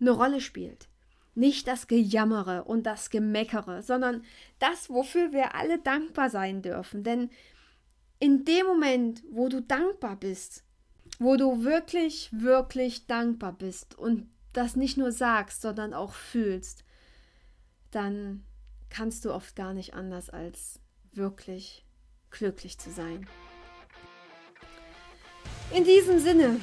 eine 0.00 0.12
Rolle 0.12 0.40
spielt. 0.40 0.88
Nicht 1.34 1.66
das 1.66 1.88
Gejammere 1.88 2.64
und 2.64 2.84
das 2.84 3.10
Gemeckere, 3.10 3.82
sondern 3.82 4.22
das, 4.58 4.88
wofür 4.88 5.32
wir 5.32 5.54
alle 5.54 5.78
dankbar 5.78 6.30
sein 6.30 6.62
dürfen. 6.62 7.02
Denn 7.02 7.30
in 8.20 8.44
dem 8.44 8.66
Moment, 8.66 9.22
wo 9.30 9.48
du 9.48 9.60
dankbar 9.60 10.16
bist, 10.16 10.64
wo 11.18 11.36
du 11.36 11.64
wirklich, 11.64 12.30
wirklich 12.32 13.06
dankbar 13.06 13.52
bist 13.52 13.98
und 13.98 14.28
das 14.52 14.76
nicht 14.76 14.96
nur 14.96 15.12
sagst, 15.12 15.62
sondern 15.62 15.92
auch 15.92 16.14
fühlst, 16.14 16.84
dann 17.90 18.44
kannst 18.88 19.24
du 19.24 19.32
oft 19.32 19.56
gar 19.56 19.74
nicht 19.74 19.94
anders 19.94 20.30
als 20.30 20.80
wirklich 21.12 21.84
glücklich 22.30 22.78
zu 22.78 22.90
sein. 22.90 23.26
In 25.72 25.84
diesem 25.84 26.18
Sinne, 26.18 26.60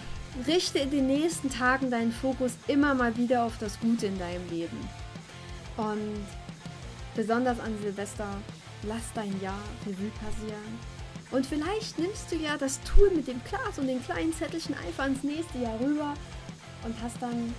Richte 0.48 0.80
in 0.80 0.92
den 0.92 1.08
nächsten 1.08 1.50
Tagen 1.50 1.92
deinen 1.92 2.12
Fokus 2.12 2.54
immer 2.68 2.94
mal 2.94 3.16
wieder 3.18 3.44
auf 3.44 3.58
das 3.60 3.80
Gute 3.80 4.08
in 4.08 4.18
deinem 4.18 4.50
Leben. 4.50 4.78
Und 5.78 6.26
besonders 7.16 7.60
an 7.60 7.78
Silvester, 7.82 8.28
lass 8.84 9.12
dein 9.14 9.40
Jahr 9.42 9.62
Revue 9.86 10.12
passieren. 10.24 10.80
Und 11.32 11.46
vielleicht 11.46 11.98
nimmst 11.98 12.32
du 12.32 12.36
ja 12.36 12.58
das 12.58 12.80
Tool 12.84 13.10
mit 13.12 13.28
dem 13.28 13.42
Glas 13.44 13.78
und 13.78 13.88
den 13.88 14.04
kleinen 14.04 14.34
Zettelchen 14.34 14.76
einfach 14.86 15.08
ins 15.08 15.24
nächste 15.24 15.60
Jahr 15.60 15.80
rüber 15.80 16.14
und 16.84 16.96
hast 17.02 17.22
dann 17.22 17.54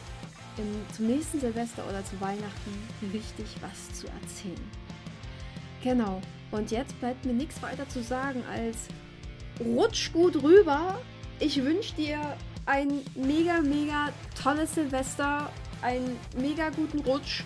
im, 0.59 0.95
zum 0.95 1.07
nächsten 1.07 1.41
Silvester 1.41 1.83
oder 1.89 2.05
zu 2.05 2.21
Weihnachten 2.21 2.89
richtig 3.13 3.47
was 3.61 3.99
zu 3.99 4.07
erzählen. 4.09 4.71
Genau. 5.83 6.21
Und 6.51 6.71
jetzt 6.71 6.99
bleibt 7.01 7.25
mir 7.25 7.33
nichts 7.33 7.63
weiter 7.63 7.89
zu 7.89 8.03
sagen 8.03 8.43
als 8.51 8.89
rutsch 9.59 10.13
gut 10.13 10.43
rüber. 10.43 11.01
Ich 11.41 11.63
wünsche 11.63 11.95
dir 11.95 12.21
ein 12.67 13.01
mega, 13.15 13.61
mega 13.61 14.11
tolles 14.41 14.75
Silvester, 14.75 15.51
einen 15.83 16.19
mega 16.37 16.71
guten 16.71 17.01
Rutsch 17.01 17.43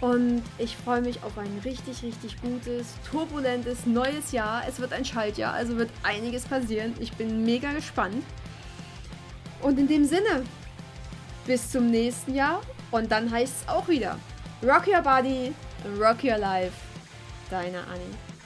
und 0.00 0.42
ich 0.58 0.76
freue 0.76 1.00
mich 1.00 1.22
auf 1.22 1.36
ein 1.38 1.60
richtig, 1.64 2.02
richtig 2.02 2.40
gutes, 2.40 2.94
turbulentes 3.10 3.86
neues 3.86 4.32
Jahr. 4.32 4.62
Es 4.68 4.78
wird 4.78 4.92
ein 4.92 5.04
Schaltjahr, 5.04 5.54
also 5.54 5.76
wird 5.76 5.90
einiges 6.02 6.44
passieren. 6.44 6.94
Ich 7.00 7.12
bin 7.12 7.44
mega 7.44 7.72
gespannt. 7.72 8.22
Und 9.60 9.78
in 9.78 9.88
dem 9.88 10.04
Sinne, 10.04 10.44
bis 11.46 11.70
zum 11.70 11.90
nächsten 11.90 12.34
Jahr 12.34 12.60
und 12.90 13.10
dann 13.10 13.30
heißt 13.30 13.62
es 13.62 13.68
auch 13.68 13.88
wieder 13.88 14.18
Rock 14.62 14.86
Your 14.86 15.02
Body, 15.02 15.52
Rock 15.98 16.22
Your 16.22 16.38
Life. 16.38 16.74
Deine 17.50 17.78
Annie. 17.78 18.37